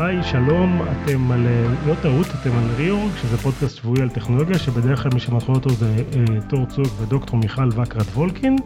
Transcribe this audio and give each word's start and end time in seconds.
היי, 0.00 0.22
שלום, 0.22 0.82
אתם 0.82 1.32
על, 1.32 1.46
לא 1.86 1.94
טעות, 2.02 2.26
אתם 2.40 2.50
על 2.58 2.64
ריאורג, 2.76 3.10
שזה 3.16 3.36
פודקאסט 3.36 3.76
שבועי 3.76 4.02
על 4.02 4.08
טכנולוגיה, 4.08 4.58
שבדרך 4.58 5.02
כלל 5.02 5.10
מי 5.14 5.20
שמנחה 5.20 5.52
אותו 5.52 5.70
זה 5.70 5.96
אה, 5.96 6.40
תור 6.48 6.66
צוק 6.66 6.86
ודוקטור 7.00 7.38
מיכל 7.38 7.68
וקרת 7.68 8.06
וולקין. 8.14 8.56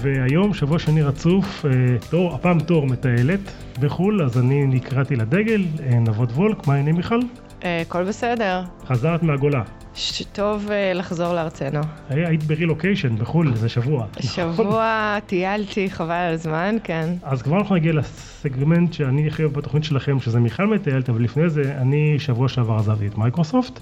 והיום, 0.00 0.54
שבוע 0.54 0.78
שני 0.78 1.02
רצוף, 1.02 1.64
אה, 1.66 1.70
תור, 2.10 2.34
הפעם 2.34 2.60
תור 2.60 2.86
מטיילת 2.86 3.40
בחו"ל, 3.80 4.22
אז 4.22 4.38
אני 4.38 4.66
נקראתי 4.66 5.16
לדגל, 5.16 5.64
אה, 5.82 5.98
נבות 5.98 6.30
וולק, 6.30 6.66
מה 6.66 6.74
העניינים 6.74 6.96
מיכל? 6.96 7.20
אה, 7.64 7.80
הכל 7.80 8.04
בסדר. 8.04 8.62
חזרת 8.86 9.22
מהגולה. 9.22 9.62
ש- 9.96 10.22
טוב 10.32 10.70
אה, 10.70 10.92
לחזור 10.94 11.34
לארצנו. 11.34 11.80
היית 12.10 12.42
ברילוקיישן 12.44 13.16
בחו"ל 13.18 13.52
איזה 13.52 13.68
שבוע. 13.68 14.06
שבוע 14.20 15.16
טיילתי, 15.26 15.90
חבל 15.90 16.10
על 16.14 16.34
הזמן, 16.34 16.76
כן. 16.84 17.08
אז 17.22 17.42
כבר 17.42 17.56
אנחנו 17.58 17.74
נגיע 17.74 17.92
לסגמנט 17.92 18.92
שאני 18.92 19.26
הכי 19.28 19.42
אוהב 19.42 19.54
בתוכנית 19.54 19.84
שלכם, 19.84 20.20
שזה 20.20 20.40
מיכל 20.40 20.66
מטיילת, 20.66 21.08
אבל 21.08 21.22
לפני 21.22 21.50
זה, 21.50 21.74
אני 21.80 22.14
שבוע 22.18 22.48
שעבר 22.48 22.74
עזבתי 22.76 23.06
את 23.06 23.18
מייקרוסופט, 23.18 23.80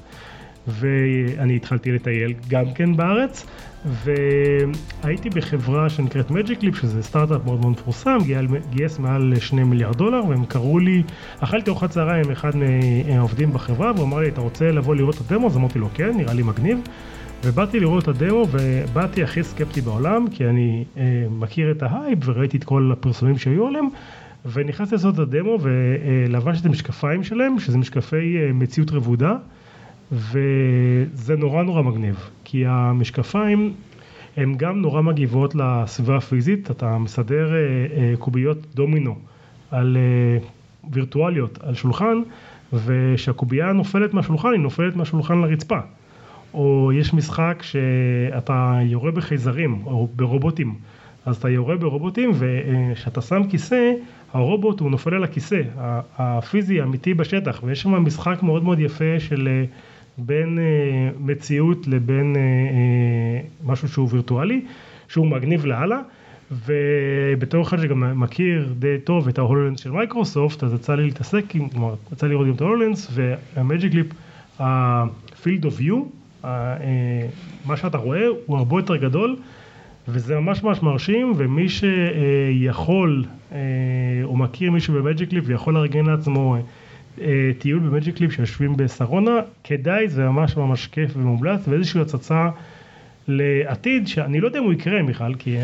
ואני 0.69 1.57
התחלתי 1.57 1.93
לטייל 1.93 2.35
גם 2.49 2.65
כן 2.75 2.97
בארץ, 2.97 3.47
והייתי 3.85 5.31
בחברה 5.31 5.91
שנקראת 5.91 6.31
Magic 6.31 6.63
Leap, 6.63 6.77
שזה 6.81 7.03
סטארט-אפ 7.03 7.45
מאוד 7.45 7.61
מאוד 7.61 7.73
מפורסם, 7.73 8.19
גייס 8.71 8.99
מעל 8.99 9.35
2 9.39 9.71
מיליארד 9.71 9.97
דולר, 9.97 10.27
והם 10.29 10.45
קראו 10.45 10.79
לי, 10.79 11.03
אכלתי 11.41 11.71
ארוחת 11.71 11.91
צהריים 11.91 12.25
עם 12.25 12.31
אחד 12.31 12.51
מהעובדים 12.57 13.53
בחברה, 13.53 13.93
והוא 13.93 14.05
אמר 14.05 14.19
לי, 14.21 14.29
אתה 14.29 14.41
רוצה 14.41 14.71
לבוא 14.71 14.95
לראות 14.95 15.15
את 15.15 15.21
הדמו? 15.31 15.47
אז 15.47 15.57
אמרתי 15.57 15.79
לו, 15.79 15.89
כן, 15.95 16.17
נראה 16.17 16.35
לי 16.35 16.43
מגניב. 16.43 16.79
ובאתי 17.45 17.81
לראות 17.81 18.03
את 18.03 18.09
הדמו 18.09 18.47
ובאתי 18.51 19.23
הכי 19.23 19.43
סקפטי 19.43 19.81
בעולם 19.81 20.27
כי 20.31 20.45
אני 20.47 20.85
אה, 20.97 21.27
מכיר 21.31 21.71
את 21.71 21.83
ההייפ 21.83 22.19
וראיתי 22.25 22.57
את 22.57 22.65
כל 22.65 22.91
הפרסומים 22.93 23.39
שהיו 23.39 23.67
עליהם 23.67 23.89
ונכנסתי 24.53 24.95
לעשות 24.95 25.15
את 25.15 25.19
הדמו 25.19 25.59
ולבשתי 25.61 26.61
את 26.61 26.67
המשקפיים 26.67 27.25
שלהם 27.25 27.59
שזה 27.59 27.79
משקפי 27.79 28.37
אה, 28.37 28.53
מציאות 28.53 28.91
רבודה 28.91 29.37
וזה 30.15 31.37
נורא 31.37 31.63
נורא 31.63 31.83
מגניב 31.83 32.31
כי 32.45 32.67
המשקפיים 32.67 33.75
הן 34.37 34.55
גם 34.57 34.81
נורא 34.81 35.03
מגיבות 35.03 35.55
לסביבה 35.55 36.17
הפיזית 36.17 36.71
אתה 36.71 36.99
מסדר 36.99 37.55
אה, 37.55 37.59
אה, 37.97 38.15
קוביות 38.19 38.59
דומינו 38.75 39.17
על 39.71 39.97
אה, 39.97 40.39
וירטואליות 40.91 41.59
על 41.63 41.75
שולחן 41.75 42.23
וכשהקובייה 42.73 43.73
נופלת 43.73 44.15
מהשולחן 44.15 44.49
היא 44.53 44.61
נופלת 44.61 44.97
מהשולחן 44.97 45.39
לרצפה. 45.39 45.79
או 46.55 46.91
יש 46.93 47.15
משחק 47.15 47.63
שאתה 47.63 48.79
יורה 48.83 49.11
בחייזרים 49.11 49.83
או 49.87 50.09
ברובוטים, 50.17 50.75
אז 51.27 51.37
אתה 51.37 51.49
יורה 51.49 51.77
ברובוטים 51.77 52.31
וכשאתה 52.35 53.21
שם 53.21 53.43
כיסא, 53.51 53.93
הרובוט 54.33 54.81
הוא 54.81 54.91
נופל 54.91 55.15
על 55.15 55.25
הכיסא, 55.25 55.63
הפיזי 56.19 56.81
האמיתי 56.81 57.15
בשטח, 57.15 57.61
ויש 57.65 57.83
שם 57.83 57.91
משחק 57.91 58.43
מאוד 58.43 58.65
מאוד 58.65 58.81
יפה 58.81 59.21
של 59.21 59.65
בין 60.19 60.59
אה, 60.59 61.11
מציאות 61.21 61.87
לבין 61.87 62.37
אה, 62.37 62.41
אה, 62.41 63.41
משהו 63.65 63.89
שהוא 63.89 64.09
וירטואלי, 64.11 64.61
שהוא 65.09 65.27
מגניב 65.27 65.67
לאללה. 65.67 66.01
ובתור 66.51 67.63
אחד 67.63 67.81
שגם 67.81 68.21
מכיר 68.21 68.75
די 68.79 68.99
טוב 69.05 69.29
את 69.29 69.39
ה-HoloLens 69.39 69.81
של 69.81 69.91
מייקרוסופט, 69.91 70.65
אז 70.65 70.75
יצא 70.75 70.95
לי 70.95 71.05
להתעסק 71.05 71.55
עם, 71.55 71.69
כלומר, 71.69 71.95
יצא 72.13 72.27
לי 72.27 72.33
לראות 72.33 72.47
גם 72.47 72.55
את 72.55 73.11
וה-Magic 73.13 73.95
Leap, 73.95 74.07
ה-field 74.59 75.65
of 75.65 75.81
view, 75.81 75.95
מה 77.67 77.77
שאתה 77.77 77.99
רואה 77.99 78.27
הוא 78.47 78.57
הרבה 78.57 78.79
יותר 78.79 78.97
גדול, 78.97 79.37
וזה 80.09 80.41
ממש 80.41 80.63
ממש 80.63 80.83
מרשים, 80.83 81.33
ומי 81.37 81.67
שיכול, 81.69 83.25
או 84.25 84.37
מכיר 84.37 84.71
מישהו 84.71 84.95
ב-Magic 84.95 85.33
Leap 85.33 85.45
ויכול 85.47 85.75
לארגן 85.75 86.07
לעצמו 86.07 86.57
טיול 87.59 87.81
ב-Magic 87.81 88.21
Leap 88.21 88.33
שיושבים 88.33 88.77
בשרונה, 88.77 89.41
כדאי, 89.65 90.09
זה 90.09 90.25
ממש 90.25 90.57
ממש 90.57 90.87
כיף 90.87 91.17
ומומלץ, 91.17 91.69
ואיזושהי 91.69 92.01
הצצה 92.01 92.49
לעתיד, 93.29 94.09
שאני 94.09 94.41
לא 94.41 94.47
יודע 94.47 94.59
אם 94.59 94.65
הוא 94.65 94.73
יקרה 94.73 95.03
מיכל, 95.03 95.35
כי... 95.35 95.57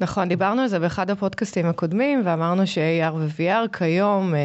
נכון, 0.00 0.28
דיברנו 0.28 0.62
על 0.62 0.68
זה 0.68 0.78
באחד 0.78 1.10
הפודקאסטים 1.10 1.66
הקודמים, 1.66 2.22
ואמרנו 2.24 2.66
ש-AR 2.66 3.14
ו-VR 3.14 3.78
כיום, 3.78 4.34
אה, 4.34 4.40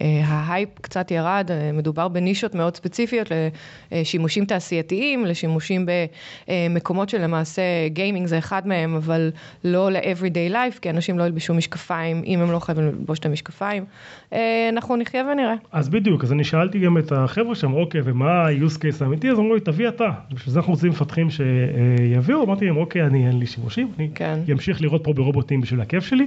אה, 0.00 0.24
ההייפ 0.24 0.68
קצת 0.80 1.10
ירד, 1.10 1.50
אה, 1.50 1.72
מדובר 1.72 2.08
בנישות 2.08 2.54
מאוד 2.54 2.76
ספציפיות 2.76 3.32
לשימושים 3.92 4.44
תעשייתיים, 4.44 5.24
לשימושים 5.24 5.86
במקומות 6.48 7.08
שלמעשה 7.08 7.62
גיימינג 7.88 8.26
זה 8.26 8.38
אחד 8.38 8.66
מהם, 8.66 8.94
אבל 8.94 9.30
לא 9.64 9.90
ל-everyday 9.90 10.52
life, 10.52 10.78
כי 10.82 10.90
אנשים 10.90 11.18
לא 11.18 11.24
ילבשו 11.24 11.54
משקפיים, 11.54 12.22
אם 12.26 12.40
הם 12.40 12.52
לא 12.52 12.58
חייבים 12.58 12.84
ללבוש 12.84 13.18
את 13.18 13.26
המשקפיים. 13.26 13.84
אה, 14.32 14.68
אנחנו 14.72 14.96
נחיה 14.96 15.24
ונראה. 15.32 15.54
אז 15.72 15.88
בדיוק, 15.88 16.24
אז 16.24 16.32
אני 16.32 16.44
שאלתי 16.44 16.78
גם 16.78 16.98
את 16.98 17.12
החבר'ה 17.12 17.54
שם, 17.54 17.74
אוקיי, 17.74 18.00
ומה 18.04 18.30
ה-use 18.30 18.76
case 18.78 19.04
האמיתי? 19.04 19.30
אז 19.30 19.38
אמרו 19.38 19.54
לי, 19.54 19.60
תביא 19.60 19.88
אתה. 19.88 20.08
בשביל 20.34 20.52
זה 20.52 20.58
אנחנו 20.58 20.72
רוצים 20.72 20.90
מפתחים 20.90 21.28
שיביאו, 21.30 22.44
אמרתי 22.44 22.64
להם, 22.64 22.76
אוקיי, 22.76 23.06
אני 23.06 23.26
אין 23.26 23.38
לי 23.38 23.46
שימושים, 23.46 23.88
אני 23.98 24.08
כן. 24.14 24.38
אמשיך 24.52 24.82
לראות 24.82 24.95
פה 25.02 25.12
ברובוטים 25.12 25.60
בשביל 25.60 25.80
הכיף 25.80 26.04
שלי. 26.04 26.26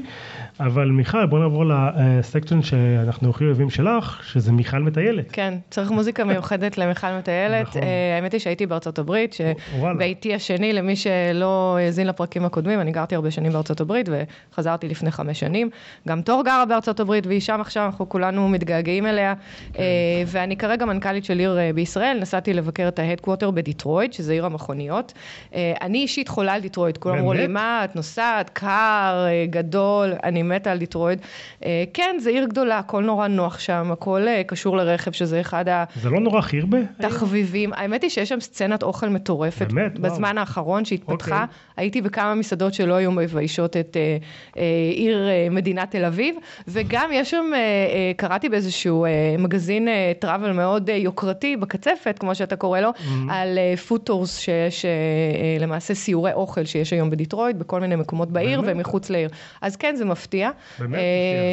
אבל 0.59 0.89
מיכל, 0.89 1.25
בוא 1.25 1.39
נעבור 1.39 1.63
לסקצ'ן 1.65 2.61
שאנחנו 2.61 3.29
הכי 3.29 3.45
אוהבים 3.45 3.69
שלך, 3.69 4.21
שזה 4.23 4.51
מיכל 4.51 4.79
מטיילת. 4.79 5.31
כן, 5.31 5.53
צריך 5.69 5.91
מוזיקה 5.91 6.23
מיוחדת 6.23 6.77
למיכל 6.77 7.07
מטיילת. 7.17 7.67
נכון. 7.67 7.81
אה, 7.83 8.15
האמת 8.15 8.33
היא 8.33 8.39
שהייתי 8.39 8.65
בארצות 8.65 8.99
הברית. 8.99 9.33
שביתי 9.33 10.35
השני, 10.35 10.73
למי 10.73 10.95
שלא 10.95 11.77
האזין 11.77 12.07
לפרקים 12.07 12.45
הקודמים, 12.45 12.81
אני 12.81 12.91
גרתי 12.91 13.15
הרבה 13.15 13.31
שנים 13.31 13.51
בארצות 13.51 13.81
הברית 13.81 14.09
וחזרתי 14.53 14.87
לפני 14.87 15.11
חמש 15.11 15.39
שנים. 15.39 15.69
גם 16.07 16.21
תור 16.21 16.43
גרה 16.43 16.65
בארצות 16.65 16.99
הברית 16.99 17.27
והיא 17.27 17.41
שם 17.41 17.61
עכשיו, 17.61 17.85
אנחנו 17.85 18.09
כולנו 18.09 18.49
מתגעגעים 18.49 19.05
אליה. 19.05 19.33
כן. 19.73 19.83
אה, 19.83 20.23
ואני 20.27 20.57
כרגע 20.57 20.85
מנכ"לית 20.85 21.25
של 21.25 21.39
עיר 21.39 21.59
אה, 21.59 21.71
בישראל, 21.75 22.17
נסעתי 22.21 22.53
לבקר 22.53 22.87
את 22.87 22.99
ה-headquarter 22.99 23.51
בדיטרויד, 23.51 24.13
שזה 24.13 24.33
עיר 24.33 24.45
המכוניות. 24.45 25.13
אני 25.55 25.97
אישית 25.97 26.27
חולה 26.27 26.53
על 26.53 26.61
דיטרויד, 26.61 26.97
כולם 26.97 27.17
אמרו 27.17 27.33
לי? 27.33 27.47
מה, 27.47 27.81
את 27.83 27.95
נוסעת, 27.95 28.49
קר, 28.59 29.25
אה, 29.27 29.45
גדול, 29.49 30.13
אני 30.23 30.43
מתה 30.43 30.71
על 30.71 30.77
דיטרויד. 30.77 31.19
אה, 31.65 31.83
כן, 31.93 32.15
זו 32.19 32.29
עיר 32.29 32.45
גדולה, 32.45 32.79
הכל 32.79 33.03
נורא 33.03 33.27
נוח 33.27 33.59
שם, 33.59 33.91
הכל 33.91 34.27
אה, 34.27 34.41
קשור 34.47 34.77
לרכב, 34.77 35.11
שזה 35.11 35.41
אחד 35.41 35.69
ה... 35.69 35.83
זה 35.95 36.09
לא 36.09 36.19
נורא 36.19 36.39
הכי 36.39 36.59
הרבה? 36.59 36.77
תחביבים, 37.01 37.73
האמת 37.73 38.01
היא 38.01 38.09
שיש 38.09 38.29
שם 38.29 38.39
סצנת 38.39 38.83
אוכל 38.83 39.09
מטורפת, 39.09 39.71
באמת? 39.71 39.99
וואו. 39.99 40.11
בזמן 40.11 40.37
האחרון 40.37 40.85
שהתפתחה, 40.85 41.41
אוקיי. 41.41 41.55
הייתי 41.77 42.01
בכמה 42.01 42.35
מסעדות 42.35 42.73
שלא 42.73 42.93
היו 42.93 43.11
מביישות 43.11 43.77
את 43.77 43.97
אה, 43.97 44.17
אה, 44.57 44.63
עיר 44.93 45.27
אה, 45.27 45.47
מדינת 45.51 45.91
תל 45.91 46.05
אביב, 46.05 46.35
וגם 46.67 47.09
יש 47.13 47.31
שם, 47.31 47.45
אה, 47.53 47.57
אה, 47.57 48.11
קראתי 48.15 48.49
באיזשהו 48.49 49.05
אה, 49.05 49.35
מגזין 49.39 49.87
אה, 49.87 50.11
travel 50.19 50.51
מאוד 50.51 50.89
אה, 50.89 50.95
יוקרתי 50.95 51.55
בקצפת, 51.55 52.15
כמו 52.19 52.35
שאתה 52.35 52.55
קורא 52.55 52.79
לו, 52.79 52.89
Mm-hmm. 52.89 53.31
על 53.33 53.57
food 53.87 54.09
tours 54.09 54.37
שיש 54.39 54.85
אה, 54.85 54.91
אה, 54.91 55.57
למעשה 55.59 55.93
סיורי 55.93 56.33
אוכל 56.33 56.65
שיש 56.65 56.93
היום 56.93 57.09
בדיטרויד, 57.09 57.59
בכל 57.59 57.79
מיני 57.79 57.95
מקומות 57.95 58.31
בעיר 58.31 58.48
באמת? 58.57 58.75
ומחוץ 58.75 59.09
לעיר. 59.09 59.29
אז 59.61 59.75
כן, 59.75 59.95
זה 59.95 60.05
מפתיע. 60.05 60.49
באמת 60.79 60.99
אה, 60.99 61.01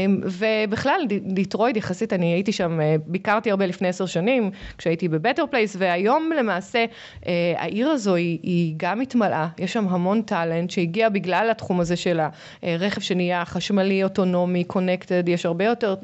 מפתיע. 0.08 0.66
ובכלל, 0.68 1.00
דיטרויד 1.22 1.76
יחסית, 1.76 2.12
אני 2.12 2.26
הייתי 2.26 2.52
שם, 2.52 2.80
אה, 2.80 2.96
ביקרתי 3.06 3.50
הרבה 3.50 3.66
לפני 3.66 3.88
עשר 3.88 4.06
שנים, 4.06 4.50
כשהייתי 4.78 5.08
ב-Better 5.08 5.44
Place, 5.50 5.76
והיום 5.78 6.30
למעשה, 6.38 6.84
אה, 7.26 7.54
העיר 7.56 7.88
הזו 7.88 8.14
היא, 8.14 8.38
היא 8.42 8.74
גם 8.76 9.00
התמלאה, 9.00 9.48
יש 9.58 9.72
שם 9.72 9.88
המון 9.88 10.22
talent 10.22 10.70
שהגיע 10.70 11.08
בגלל 11.08 11.48
התחום 11.50 11.80
הזה 11.80 11.96
של 11.96 12.20
הרכב 12.62 13.00
שנהיה 13.00 13.44
חשמלי, 13.44 14.04
אוטונומי, 14.04 14.64
connected, 14.64 15.28
יש 15.28 15.46
הרבה 15.46 15.64
יותר 15.64 15.94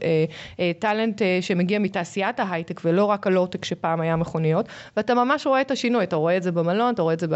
talent 0.78 1.22
שמגיע 1.40 1.78
מתעשיית 1.78 2.40
ההייטק, 2.40 2.80
ולא 2.84 3.04
רק 3.04 3.26
הלואו-טק 3.26 3.64
שפעם 3.64 4.00
היה 4.00 4.16
מכוניות, 4.16 4.68
ואתה 4.96 5.14
ממש 5.14 5.46
רואה 5.46 5.60
את 5.60 5.70
השינוי, 5.70 6.04
אתה 6.04 6.16
רואה 6.16 6.36
את 6.36 6.42
זה 6.42 6.52
במלון, 6.52 6.94
אתה 6.94 7.02
רואה 7.02 7.14
את 7.14 7.20
זה 7.20 7.26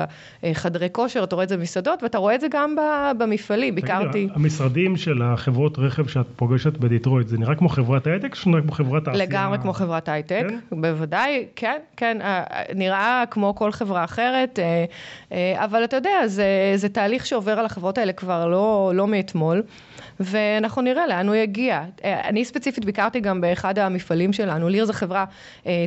בחדרי 0.42 0.88
כושר, 0.92 1.24
אתה 1.24 1.34
רואה 1.34 1.44
את 1.44 1.48
זה 1.48 1.56
במסעדות, 1.56 2.02
ואתה 2.02 2.18
רואה 2.18 2.34
את 2.34 2.40
זה 2.40 2.46
גם 2.50 2.76
ב- 2.76 3.12
במפעלים, 3.46 3.74
ביקרתי. 3.74 4.28
המשרדים 4.34 4.96
של 4.96 5.22
החברות 5.22 5.78
רכב 5.78 6.06
שאת 6.06 6.26
פוגשת 6.36 6.76
בדיטרויט, 6.76 7.28
זה 7.28 7.38
נראה 7.38 7.54
כמו 7.54 7.68
חברת 7.68 8.06
הייטק 8.06 8.30
או 8.30 8.36
שנראה 8.36 8.62
כמו 8.62 8.72
חברת 8.72 9.04
תעשייה? 9.04 9.24
לגמרי 9.24 9.58
כמו 9.58 9.72
חברת 9.72 10.08
הייטק, 10.08 10.46
כן? 10.48 10.80
בוודאי, 10.80 11.46
כן, 11.56 11.78
כן, 11.96 12.18
אה, 12.20 12.44
אה, 12.50 12.62
נראה 12.74 13.24
כמו 13.30 13.54
כל 13.54 13.72
חברה 13.72 14.04
אחרת, 14.04 14.58
אה, 14.58 14.84
אה, 15.32 15.64
אבל 15.64 15.84
אתה 15.84 15.96
יודע, 15.96 16.26
זה, 16.26 16.72
זה 16.74 16.88
תהליך 16.88 17.26
שעובר 17.26 17.58
על 17.58 17.66
החברות 17.66 17.98
האלה 17.98 18.12
כבר 18.12 18.46
לא, 18.46 18.92
לא 18.94 19.06
מאתמול, 19.06 19.62
ואנחנו 20.20 20.82
נראה 20.82 21.06
לאן 21.06 21.28
הוא 21.28 21.34
יגיע. 21.34 21.82
אני 22.04 22.44
ספציפית 22.44 22.84
ביקרתי 22.84 23.20
גם 23.20 23.40
באחד 23.40 23.78
המפעלים 23.78 24.32
שלנו, 24.32 24.68
ליר 24.68 24.84
זו 24.84 24.92
חברה 24.92 25.24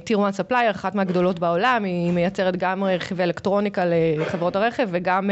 tier 0.04 0.24
1 0.24 0.34
supplier, 0.34 0.72
אחת 0.72 0.96
מהגדולות 0.96 1.40
בעולם, 1.40 1.84
היא 1.84 2.12
מייצרת 2.12 2.58
גם 2.58 2.84
רכיבי 2.84 3.24
אלקטרוניקה 3.24 3.84
לחברות 4.18 4.56
הרכב 4.56 4.88
וגם 4.92 5.30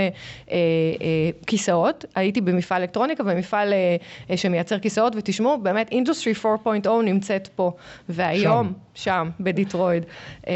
כיסאות. 1.47 2.06
הייתי 2.17 2.41
במפעל 2.41 2.81
אלקטרוניקה 2.81 3.23
ומפעל 3.25 3.73
אה, 3.73 3.95
אה, 4.29 4.37
שמייצר 4.37 4.79
כיסאות, 4.79 5.13
ותשמעו, 5.15 5.57
באמת 5.57 5.91
industry 5.91 6.33
4.0 6.43 6.89
נמצאת 7.03 7.47
פה, 7.47 7.71
והיום, 8.09 8.73
שם, 8.93 9.29
בדיטרויד. 9.39 10.03
אה, 10.47 10.53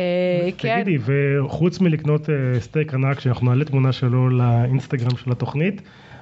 כן. 0.57 0.83
תגידי, 0.83 0.97
וחוץ 1.45 1.79
מלקנות 1.79 2.29
סטייק 2.59 2.93
ענק, 2.93 3.19
שאנחנו 3.19 3.49
נעלה 3.49 3.65
תמונה 3.65 3.91
שלו 3.91 4.29
לאינסטגרם 4.29 5.17
של 5.17 5.31
התוכנית, 5.31 5.81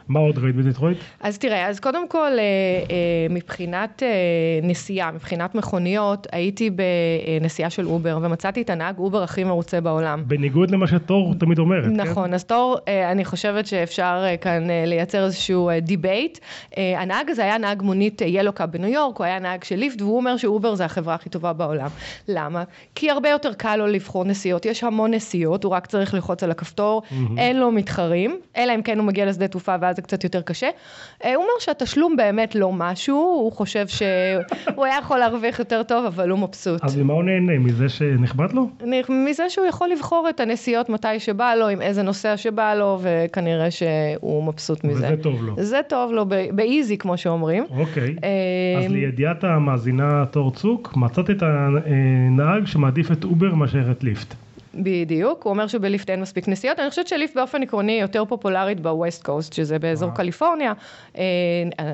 מה 0.09 0.19
עוד 0.19 0.37
ראית 0.37 0.55
בדיטרויט? 0.55 0.97
אז 1.19 1.37
תראה, 1.37 1.67
אז 1.67 1.79
קודם 1.79 2.07
כל, 2.07 2.31
אה, 2.31 2.37
אה, 2.39 3.27
מבחינת 3.29 4.03
אה, 4.03 4.09
נסיעה, 4.63 5.11
מבחינת 5.11 5.55
מכוניות, 5.55 6.27
הייתי 6.31 6.69
בנסיעה 6.69 7.69
של 7.69 7.87
אובר, 7.87 8.19
ומצאתי 8.21 8.61
את 8.61 8.69
הנהג 8.69 8.97
אובר 8.97 9.23
הכי 9.23 9.43
מרוצה 9.43 9.81
בעולם. 9.81 10.23
בניגוד 10.27 10.71
למה 10.71 10.87
שתור 10.87 11.33
תמיד 11.39 11.59
אומרת, 11.59 11.83
כן? 11.83 11.93
נכון, 11.93 12.33
אז 12.33 12.43
תור, 12.43 12.77
אני 13.11 13.25
חושבת 13.25 13.65
שאפשר 13.65 14.23
כאן 14.41 14.67
לייצר 14.85 15.25
איזשהו 15.25 15.69
debate. 15.81 16.39
הנהג 16.77 17.29
הזה 17.29 17.43
היה 17.43 17.57
נהג 17.57 17.81
מונית 17.81 18.21
yellow 18.21 18.54
cab 18.54 18.71
בניו 18.71 18.89
יורק, 18.89 19.17
הוא 19.17 19.25
היה 19.25 19.39
נהג 19.39 19.63
של 19.63 19.75
ליפט, 19.75 20.01
והוא 20.01 20.17
אומר 20.17 20.37
שאובר 20.37 20.75
זה 20.75 20.85
החברה 20.85 21.15
הכי 21.15 21.29
טובה 21.29 21.53
בעולם. 21.53 21.89
למה? 22.27 22.63
כי 22.95 23.11
הרבה 23.11 23.29
יותר 23.29 23.53
קל 23.53 23.75
לו 23.75 23.87
לבחור 23.87 24.25
נסיעות, 24.25 24.65
יש 24.65 24.83
המון 24.83 25.13
נסיעות, 25.13 25.63
הוא 25.63 25.71
רק 25.71 25.87
צריך 25.87 26.13
ללחוץ 26.13 26.43
על 26.43 26.51
הכפתור, 26.51 27.01
mm-hmm. 27.01 27.15
אין 27.37 27.59
לו 27.59 27.71
מתחרים, 27.71 28.39
אלא 28.57 28.75
אם 28.75 28.81
כן 28.81 28.97
הוא 28.97 29.05
מגיע 29.05 29.25
לשדה 29.25 29.47
תעופה 29.47 29.75
ואז 29.81 29.98
זה 29.99 30.03
קצת 30.03 30.23
יותר 30.23 30.41
קשה. 30.41 30.69
הוא 31.23 31.35
אומר 31.35 31.59
שהתשלום 31.59 32.15
באמת 32.17 32.55
לא 32.55 32.71
משהו, 32.71 33.15
הוא 33.15 33.51
חושב 33.51 33.87
שהוא 33.87 34.85
היה 34.85 34.97
יכול 34.99 35.17
להרוויח 35.17 35.59
יותר 35.59 35.83
טוב, 35.83 36.05
אבל 36.05 36.29
הוא 36.29 36.39
מבסוט. 36.39 36.83
אז 36.83 36.97
ממה 36.97 37.13
הוא 37.13 37.23
נהנה? 37.23 37.59
מזה 37.59 37.89
שנכבד 37.89 38.51
לו? 38.53 38.69
מזה 39.09 39.49
שהוא 39.49 39.65
יכול 39.65 39.89
לבחור 39.89 40.27
את 40.29 40.39
הנסיעות 40.39 40.89
מתי 40.89 41.19
שבא 41.19 41.55
לו, 41.55 41.67
עם 41.67 41.81
איזה 41.81 42.03
נוסע 42.03 42.37
שבא 42.37 42.73
לו, 42.73 42.99
וכנראה 43.01 43.71
שהוא 43.71 44.43
מבסוט 44.43 44.83
מזה. 44.83 45.05
וזה 45.05 45.23
טוב 45.23 45.43
לו. 45.43 45.53
זה 45.57 45.79
טוב 45.87 46.11
לו, 46.11 46.25
ב-easy 46.51 46.97
כמו 46.97 47.17
שאומרים. 47.17 47.65
אוקיי, 47.77 48.15
אז 48.77 48.85
אמ, 48.85 48.91
לידיעת 48.91 49.43
המאזינה 49.43 50.25
תור 50.31 50.51
צוק, 50.51 50.93
מצאת 50.97 51.29
את 51.29 51.43
הנהג 51.43 52.65
שמעדיף 52.65 53.11
את 53.11 53.23
אובר 53.23 53.55
מאשר 53.55 53.91
את 53.91 54.03
ליפט. 54.03 54.35
בדיוק, 54.83 55.43
הוא 55.43 55.51
אומר 55.51 55.67
שבליפט 55.67 56.09
אין 56.09 56.21
מספיק 56.21 56.47
נסיעות, 56.47 56.79
אני 56.79 56.89
חושבת 56.89 57.07
שליפט 57.07 57.35
באופן 57.35 57.63
עקרוני 57.63 57.91
יותר 58.01 58.25
פופולרית 58.25 58.79
ב-West 58.79 59.23
Coast, 59.23 59.53
שזה 59.53 59.79
באזור 59.79 60.11
קליפורניה, 60.15 60.73
אה, 61.17 61.23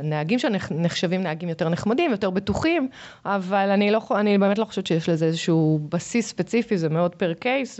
נהגים 0.03 0.39
שנחשבים 0.39 1.23
נהגים 1.23 1.49
יותר 1.49 1.69
נחמדים, 1.69 2.11
יותר 2.11 2.29
בטוחים, 2.29 2.87
אבל 3.25 3.69
אני, 3.69 3.91
לא, 3.91 4.01
אני 4.15 4.37
באמת 4.37 4.57
לא 4.57 4.65
חושבת 4.65 4.87
שיש 4.87 5.09
לזה 5.09 5.25
איזשהו 5.25 5.79
בסיס 5.89 6.27
ספציפי, 6.29 6.77
זה 6.77 6.89
מאוד 6.89 7.15
per 7.15 7.33
case, 7.33 7.79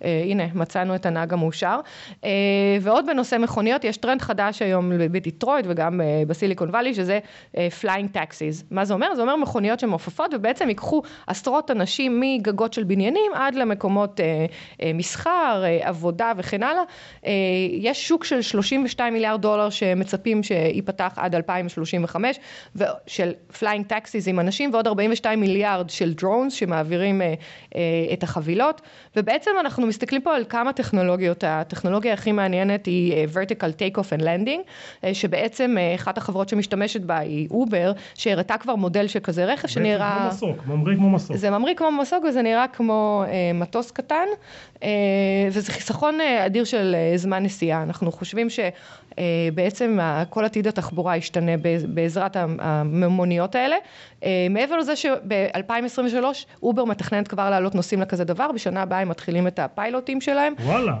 והנה, 0.00 0.44
מצאנו 0.54 0.94
את 0.94 1.06
הנהג 1.06 1.32
המאושר. 1.32 1.80
אה, 2.24 2.30
ועוד 2.80 3.06
בנושא 3.06 3.36
מכוניות, 3.40 3.84
יש 3.84 3.96
טרנד 3.96 4.22
חדש 4.22 4.62
היום 4.62 4.92
בדיטרויט 4.98 5.66
וגם 5.68 6.00
אה, 6.00 6.22
ב-Silicon 6.26 6.70
Valley, 6.70 6.94
שזה 6.94 7.18
flying 7.80 8.10
taxis. 8.10 8.64
מה 8.70 8.84
זה 8.84 8.94
אומר? 8.94 9.14
זה 9.14 9.22
אומר 9.22 9.36
מכוניות 9.36 9.80
שמעופפות, 9.80 10.34
ובעצם 10.34 10.68
ייקחו 10.68 11.02
עשרות 11.26 11.70
אנשים 11.70 12.20
מגגות 12.20 12.72
של 12.72 12.84
בניינים 12.84 13.32
עד 13.34 13.54
למקומות 13.54 14.03
מקומות 14.04 14.20
אה, 14.20 14.46
אה, 14.82 14.92
מסחר, 14.94 15.62
אה, 15.64 15.88
עבודה 15.88 16.32
וכן 16.36 16.62
הלאה. 16.62 16.82
אה, 17.26 17.32
יש 17.72 18.08
שוק 18.08 18.24
של 18.24 18.42
32 18.42 19.12
מיליארד 19.14 19.40
דולר 19.40 19.70
שמצפים 19.70 20.42
שייפתח 20.42 21.12
עד 21.16 21.34
2035, 21.34 22.38
של 23.06 23.32
flying 23.58 23.86
taxis 23.86 24.28
עם 24.28 24.40
אנשים, 24.40 24.70
ועוד 24.72 24.86
42 24.86 25.40
מיליארד 25.40 25.90
של 25.90 26.12
drones 26.12 26.52
שמעבירים 26.52 27.22
את 28.12 28.22
החבילות, 28.22 28.80
ובעצם 29.16 29.50
אנחנו 29.60 29.86
מסתכלים 29.86 30.22
פה 30.22 30.36
על 30.36 30.44
כמה 30.48 30.72
טכנולוגיות, 30.72 31.44
הטכנולוגיה 31.46 32.12
הכי 32.12 32.32
מעניינת 32.32 32.86
היא 32.86 33.26
vertical 33.34 33.80
take 33.80 33.98
off 33.98 34.18
and 34.18 34.22
landing, 34.22 34.60
שבעצם 35.12 35.76
אחת 35.94 36.18
החברות 36.18 36.48
שמשתמשת 36.48 37.00
בה 37.00 37.18
היא 37.18 37.48
אובר, 37.50 37.92
שהראתה 38.14 38.58
כבר 38.58 38.74
מודל 38.74 39.06
של 39.06 39.20
כזה 39.20 39.44
רכב 39.44 39.68
שנראה... 39.68 40.24
בעצם 40.24 40.46
כמו 40.46 40.50
מסוק, 40.50 40.66
ממריא 40.66 40.96
כמו 40.96 41.10
מסוק. 41.10 41.36
זה 41.36 41.50
ממריא 41.50 41.74
כמו 41.74 41.92
מסוק 41.92 42.24
וזה 42.24 42.42
נראה 42.42 42.68
כמו 42.68 43.24
אה, 43.28 43.52
מטוס 43.84 43.90
קטן, 43.90 44.26
אה, 44.82 44.88
וזה 45.52 45.72
חיסכון 45.72 46.20
אה, 46.20 46.46
אדיר 46.46 46.64
של 46.64 46.94
אה, 46.98 47.16
זמן 47.16 47.42
נסיעה. 47.42 47.82
אנחנו 47.82 48.12
חושבים 48.12 48.48
שבעצם 48.50 49.98
כל 50.30 50.44
עתיד 50.44 50.66
התחבורה 50.66 51.16
ישתנה 51.16 51.52
בעזרת 51.88 52.36
הממוניות 52.36 53.54
האלה. 53.54 53.76
מעבר 54.50 54.76
לזה 54.76 54.96
שב-2023 54.96 56.24
אובר 56.62 56.84
מתכננת 56.84 57.28
כבר 57.28 57.50
להעלות 57.50 57.74
נוסעים 57.74 58.00
לכזה 58.00 58.24
דבר, 58.24 58.52
בשנה 58.52 58.82
הבאה 58.82 59.00
הם 59.00 59.08
מתחילים 59.08 59.46
את 59.46 59.58
הפיילוטים 59.58 60.20
שלהם. 60.20 60.54
וואלה. 60.64 60.94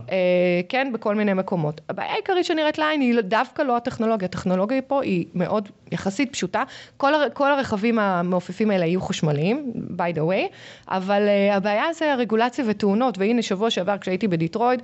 כן, 0.68 0.90
בכל 0.92 1.14
מיני 1.14 1.34
מקומות. 1.34 1.80
הבעיה 1.88 2.12
העיקרית 2.12 2.44
שנראית 2.44 2.78
לעין 2.78 3.00
היא 3.00 3.20
דווקא 3.20 3.62
לא 3.62 3.76
הטכנולוגיה, 3.76 4.26
הטכנולוגיה 4.26 4.82
פה 4.82 5.02
היא 5.02 5.26
מאוד 5.34 5.68
יחסית 5.92 6.32
פשוטה. 6.32 6.62
כל, 6.96 7.14
הר, 7.14 7.28
כל 7.32 7.52
הרכבים 7.52 7.98
המעופפים 7.98 8.70
האלה 8.70 8.86
יהיו 8.86 9.00
חשמליים, 9.00 9.72
by 9.96 10.16
the 10.16 10.20
way, 10.20 10.52
אבל 10.88 11.22
הבעיה 11.52 11.92
זה 11.92 12.12
הרגולציה 12.12 12.64
ותאונות, 12.68 13.18
והנה 13.18 13.42
שבוע 13.42 13.70
שעבר 13.70 13.98
כשהייתי 13.98 14.28
בדיטרויד, 14.28 14.82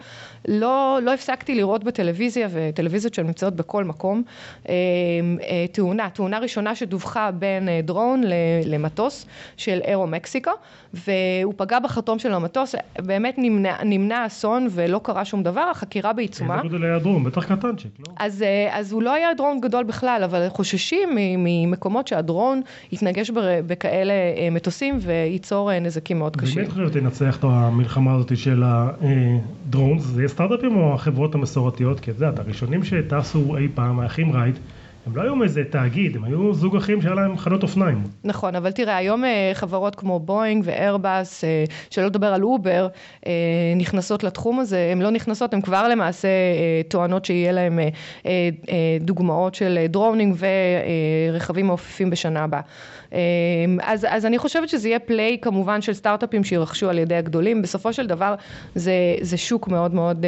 לא, 0.48 0.98
לא 1.02 1.14
הפסקתי 1.14 1.54
לראות 1.54 1.84
בטלוויזיה, 1.84 2.48
וטלוויזיות 2.50 3.14
שנמצאות 3.14 3.56
בכל 3.56 3.84
מקום, 3.84 4.22
אה, 4.69 4.75
אה, 5.43 5.66
תאונה, 5.72 6.10
תאונה 6.10 6.38
ראשונה 6.38 6.75
שדווחה 6.75 7.31
בין 7.31 7.69
אה, 7.69 7.81
דרון 7.82 8.25
למטוס 8.67 9.27
של 9.56 9.81
אירו 9.85 10.06
מקסיקו, 10.06 10.50
והוא 10.94 11.55
פגע 11.56 11.79
בחתום 11.79 12.19
של 12.19 12.32
המטוס, 12.32 12.75
באמת 12.99 13.35
נמנע, 13.38 13.85
נמנע 13.85 14.27
אסון 14.27 14.69
ולא 14.71 15.00
קרה 15.03 15.25
שום 15.25 15.43
דבר, 15.43 15.69
החקירה 15.71 16.12
בעיצומה. 16.12 16.56
איזה 16.56 16.69
גודל 16.69 16.85
היה 16.85 16.99
דרון? 16.99 17.25
בטח 17.25 17.44
קטנצ'יק, 17.44 17.91
לא? 17.99 18.15
אז, 18.19 18.44
אז 18.71 18.93
הוא 18.93 19.03
לא 19.03 19.12
היה 19.15 19.35
דרון 19.37 19.61
גדול 19.61 19.85
בכלל, 19.85 20.23
אבל 20.25 20.49
חוששים 20.49 21.09
ממקומות 21.15 22.09
שהדרון 22.09 22.61
יתנגש 22.93 23.31
בכאלה 23.67 24.12
מטוסים 24.50 24.99
וייצור 25.00 25.79
נזקים 25.79 26.19
מאוד 26.19 26.37
קשים. 26.37 26.55
באמת 26.56 26.73
חושבת 26.73 26.94
שינצח 26.94 27.37
את 27.38 27.44
המלחמה 27.44 28.15
הזאת 28.15 28.37
של 28.37 28.62
ה 28.67 28.83
drones, 28.83 30.02
זה 30.03 30.21
יהיה 30.21 30.29
סטארט-אפים 30.29 30.77
או 30.77 30.94
החברות 30.94 31.35
המסורתיות? 31.35 32.00
כי 32.00 32.11
את 32.11 32.17
יודעת, 32.21 32.38
הראשונים 32.38 32.85
שטסו 32.85 33.56
אי 33.56 33.69
פעם, 33.75 34.00
האחים 34.00 34.32
רייט, 34.32 34.56
הם 35.06 35.17
לא 35.17 35.23
היו 35.23 35.37
מאיזה 35.37 35.64
תאגיד, 35.64 36.17
הם 36.17 36.25
היו 36.25 36.55
זוג 36.55 36.76
אחים 36.76 37.02
שהיה 37.02 37.14
להם 37.14 37.38
חנות 37.38 37.62
אופניים. 37.62 38.02
נכון, 38.25 38.55
אבל 38.55 38.73
תראה, 38.73 38.97
היום 38.97 39.25
אה, 39.25 39.50
חברות 39.55 39.94
כמו 39.94 40.19
בואינג 40.19 40.62
ואיירבאס, 40.67 41.44
אה, 41.44 41.64
שלא 41.91 42.06
לדבר 42.06 42.26
על 42.26 42.43
אובר, 42.43 42.88
אה, 43.26 43.32
נכנסות 43.76 44.25
לתחום 44.25 44.61
הזה, 44.61 44.88
הן 44.93 45.02
לא 45.02 45.11
נכנסות, 45.11 45.55
הן 45.55 45.61
כבר 45.61 45.88
למעשה 45.88 46.29
טוענות 46.88 47.25
שיהיה 47.25 47.52
להם 47.52 47.79
דוגמאות 49.00 49.55
של 49.55 49.79
דרונינג 49.88 50.37
ורכבים 50.38 51.67
מעופפים 51.67 52.11
בשנה 52.11 52.44
הבאה. 52.44 52.61
אז, 53.82 54.06
אז 54.11 54.26
אני 54.26 54.38
חושבת 54.38 54.69
שזה 54.69 54.88
יהיה 54.88 54.99
play 54.99 55.39
כמובן 55.43 55.82
של 55.82 55.93
סטארט-אפים 55.93 56.44
שירכשו 56.44 56.91
על 56.91 56.98
ידי 56.98 57.15
הגדולים, 57.15 57.63
בסופו 57.63 57.93
של 57.93 58.06
דבר 58.06 58.34
זה, 58.74 58.93
זה 59.20 59.36
שוק 59.36 59.69
מאוד 59.69 59.94
מאוד 59.94 60.27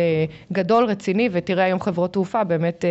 גדול, 0.53 0.85
רציני, 0.85 1.29
ותראה 1.33 1.65
היום 1.65 1.81
חברות 1.81 2.13
תעופה, 2.13 2.45
באמת, 2.45 2.85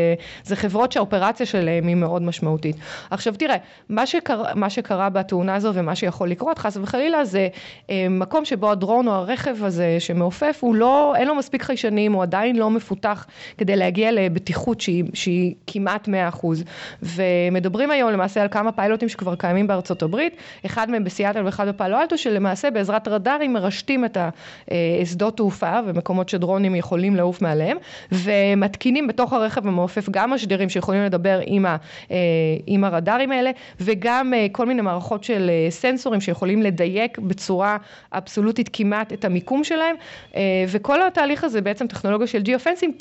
זה 0.44 0.56
חברות 0.56 0.92
שהאופרציה 0.92 1.46
שלהן 1.46 1.71
שלהם 1.72 1.88
היא 1.88 1.96
מאוד 1.96 2.22
משמעותית. 2.22 2.76
עכשיו 3.10 3.34
תראה, 3.38 3.56
מה 3.90 4.06
שקרה, 4.06 4.56
מה 4.56 4.70
שקרה 4.70 5.10
בתאונה 5.10 5.56
הזו 5.56 5.72
ומה 5.74 5.96
שיכול 5.96 6.30
לקרות 6.30 6.58
חס 6.58 6.78
וחלילה 6.78 7.26
זה 7.26 7.48
אה, 7.90 8.08
מקום 8.10 8.46
שבו 8.46 8.72
הדרון 8.72 9.08
או 9.08 9.14
הרכב 9.14 9.64
הזה 9.64 9.96
שמעופף 10.00 10.58
הוא 10.60 10.76
לא, 10.76 11.14
אין 11.16 11.28
לו 11.28 11.36
מספיק 11.36 11.64
חיישנים, 11.64 12.14
הוא 12.14 12.24
עדיין 12.24 12.56
לא 12.56 12.70
מפותח 12.70 13.26
כדי 13.58 13.76
להגיע 13.76 14.12
לבטיחות 14.12 14.82
שהיא, 14.82 15.04
שהיא 15.14 15.56
כמעט 15.68 16.08
100%. 16.08 16.12
ומדברים 17.04 17.92
היום 17.92 18.12
למעשה 18.12 18.42
על 18.42 18.48
כמה 18.52 18.72
פיילוטים 18.72 19.10
שכבר 19.10 19.36
קיימים 19.36 19.68
בארצות 19.68 20.04
הברית, 20.04 20.36
אחד 20.66 20.90
מהם 20.90 21.04
בסיאטל 21.04 21.46
ואחד 21.46 21.68
בפאלו 21.68 21.98
אלטו, 21.98 22.18
שלמעשה 22.18 22.72
בעזרת 22.72 23.08
רדארים 23.08 23.54
מרשתים 23.54 24.06
את 24.06 24.18
השדות 25.02 25.38
תעופה 25.38 25.80
ומקומות 25.86 26.30
שדרונים 26.30 26.76
יכולים 26.76 27.16
לעוף 27.16 27.42
מעליהם, 27.42 27.78
ומתקינים 28.12 29.08
בתוך 29.08 29.34
הרכב 29.34 29.68
המעופף 29.68 30.10
גם 30.10 30.30
משדרים 30.30 30.70
שיכולים 30.70 31.04
לדבר 31.04 31.40
עם, 31.46 31.61
ה, 31.66 31.76
אה, 32.12 32.18
עם 32.68 32.84
הרדארים 32.84 33.32
האלה, 33.32 33.52
וגם 33.80 34.34
אה, 34.34 34.48
כל 34.52 34.66
מיני 34.66 34.82
מערכות 34.82 35.24
של 35.24 35.50
אה, 35.50 35.72
סנסורים 35.72 36.22
שיכולים 36.22 36.62
לדייק 36.62 37.20
בצורה 37.20 37.78
אבסולוטית 38.14 38.70
כמעט 38.74 39.14
את 39.14 39.26
המיקום 39.26 39.64
שלהם, 39.64 39.96
וכל 40.68 41.02
התהליך 41.02 41.44
הזה 41.44 41.62
בעצם 41.62 41.88
טכנולוגיה 41.88 42.28
של 42.28 42.42
ג'יופנסים 42.42 42.92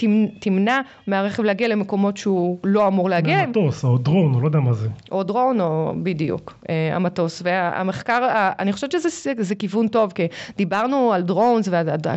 תמנע 0.40 0.80
מהרכב 1.06 1.42
להגיע 1.42 1.68
למקומות 1.68 2.16
שהוא 2.16 2.58
לא 2.64 2.86
אמור 2.86 3.10
להגיע. 3.10 3.36
מהמטוס, 3.36 3.84
או 3.84 3.98
דרון, 3.98 4.34
או 4.34 4.40
לא 4.40 4.46
יודע 4.46 4.58
מה 4.58 4.72
זה. 4.72 4.88
או 5.10 5.22
דרון, 5.22 5.60
או 5.60 5.92
בדיוק, 6.02 6.54
המטוס. 6.92 7.42
והמחקר, 7.44 8.28
אני 8.58 8.72
חושבת 8.72 8.90
שזה 8.92 9.54
כיוון 9.54 9.88
טוב, 9.88 10.12
כי 10.12 10.26
דיברנו 10.56 11.12
על 11.12 11.22
דרונס, 11.22 11.68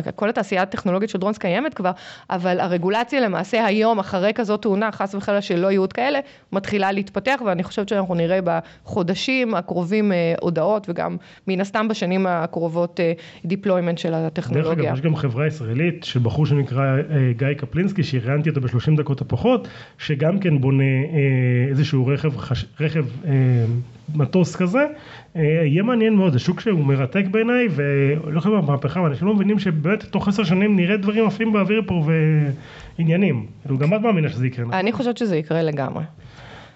וכל 0.04 0.28
התעשייה 0.28 0.62
הטכנולוגית 0.62 1.10
של 1.10 1.18
דרונס 1.18 1.38
קיימת 1.38 1.74
כבר, 1.74 1.90
אבל 2.30 2.60
הרגולציה 2.60 3.20
למעשה 3.20 3.66
היום, 3.66 3.98
אחרי 3.98 4.32
כזאת 4.34 4.62
תאונה, 4.62 4.92
חס 4.92 5.14
וחלילה 5.14 5.42
שלא 5.42 5.70
יהיו 5.70 5.82
עוד 5.82 5.92
כאלה, 5.92 6.20
מתחילה 6.52 6.92
להתפתח, 6.92 7.40
ואני 7.46 7.62
חושבת 7.62 7.88
שאנחנו 7.88 8.14
נראה 8.14 8.38
בחודשים 8.44 9.54
הקרובים 9.54 10.12
אה, 10.12 10.34
הודעות, 10.40 10.86
וגם 10.88 11.16
מן 11.46 11.60
הסתם 11.60 11.88
בשנים 11.88 12.26
הקרובות 12.26 13.00
אה, 13.00 13.12
של 13.96 14.14
הטכנולוגיה. 14.14 14.74
דרך 14.74 14.86
אגב, 14.86 14.94
יש 14.94 15.00
גם 15.00 15.16
חברה 15.16 15.46
ישראלית 15.46 16.04
של 16.04 16.20
בחור 16.20 16.46
שנקרא 16.46 16.82
אה, 16.82 17.32
גיא 17.36 17.54
קפלינסקי, 17.56 18.02
שראיינתי 18.02 18.48
אותו 18.48 18.60
בשלושים 18.60 18.96
דקות 18.96 19.20
הפחות, 19.20 19.68
שגם 19.98 20.38
כן 20.38 20.60
בונה 20.60 20.84
איזשהו 21.70 22.06
רכב, 22.06 22.30
רכב 22.80 23.04
מטוס 24.14 24.56
כזה, 24.56 24.86
אה, 25.36 25.42
יהיה 25.42 25.82
מעניין 25.82 26.14
מאוד, 26.14 26.32
זה 26.32 26.38
שוק 26.38 26.60
שהוא 26.60 26.84
מרתק 26.84 27.24
בעיניי, 27.30 27.68
ולא 27.74 28.40
חייב 28.40 28.54
במהפכה, 28.54 29.00
ואנשים 29.00 29.26
לא 29.26 29.34
מבינים 29.34 29.58
שבאמת 29.58 30.04
תוך 30.04 30.28
עשר 30.28 30.44
שנים 30.44 30.76
נראה 30.76 30.96
דברים 30.96 31.26
עפים 31.26 31.52
באוויר 31.52 31.82
פה 31.86 32.04
ועניינים. 32.98 33.46
כאילו 33.62 33.78
גם 33.78 33.94
את 33.94 34.00
מאמינה 34.00 34.28
שזה 34.28 34.46
יקרה. 34.46 34.64
נכון? 34.64 34.78
אני 34.78 34.92
חושבת 34.92 35.16
שזה 35.16 35.36
יקרה 35.36 35.62
לגמרי. 35.62 36.04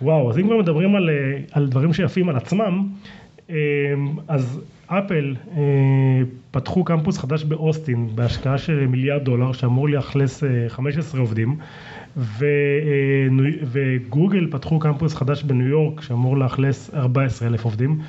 וואו, 0.02 0.30
אז 0.30 0.38
אם 0.38 0.46
כבר 0.46 0.56
מדברים 0.56 0.96
על, 0.96 1.10
אה, 1.10 1.38
על 1.52 1.68
דברים 1.68 1.92
שיפים 1.92 2.28
על 2.28 2.36
עצמם, 2.36 2.86
אה, 3.50 3.56
אז 4.28 4.60
אפל 4.88 5.34
אה, 5.56 5.62
פתחו 6.50 6.84
קמפוס 6.84 7.18
חדש 7.18 7.44
באוסטין 7.44 8.08
בהשקעה 8.14 8.58
של 8.58 8.86
מיליארד 8.86 9.24
דולר 9.24 9.52
שאמור 9.52 9.88
לאכלס 9.88 10.42
15 10.68 11.20
עובדים. 11.20 11.56
ו, 12.16 12.46
וגוגל 13.72 14.46
פתחו 14.50 14.78
קמפוס 14.78 15.14
חדש 15.14 15.42
בניו 15.42 15.68
יורק 15.68 16.00
שאמור 16.00 16.36
לאכלס 16.36 16.94
14 16.94 17.48
אלף 17.48 17.64
עובדים. 17.64 18.00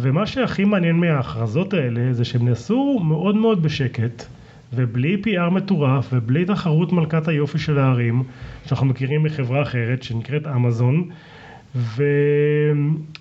ומה 0.00 0.26
שהכי 0.26 0.64
מעניין 0.64 0.96
מההכרזות 0.96 1.74
האלה 1.74 2.12
זה 2.12 2.24
שהם 2.24 2.48
נעשו 2.48 3.00
מאוד 3.04 3.36
מאוד 3.36 3.62
בשקט 3.62 4.24
ובלי 4.72 5.22
PR 5.24 5.50
מטורף 5.50 6.08
ובלי 6.12 6.44
תחרות 6.44 6.92
מלכת 6.92 7.28
היופי 7.28 7.58
של 7.58 7.78
הערים 7.78 8.22
שאנחנו 8.66 8.86
מכירים 8.86 9.22
מחברה 9.22 9.62
אחרת 9.62 10.02
שנקראת 10.02 10.46
אמזון 10.46 11.08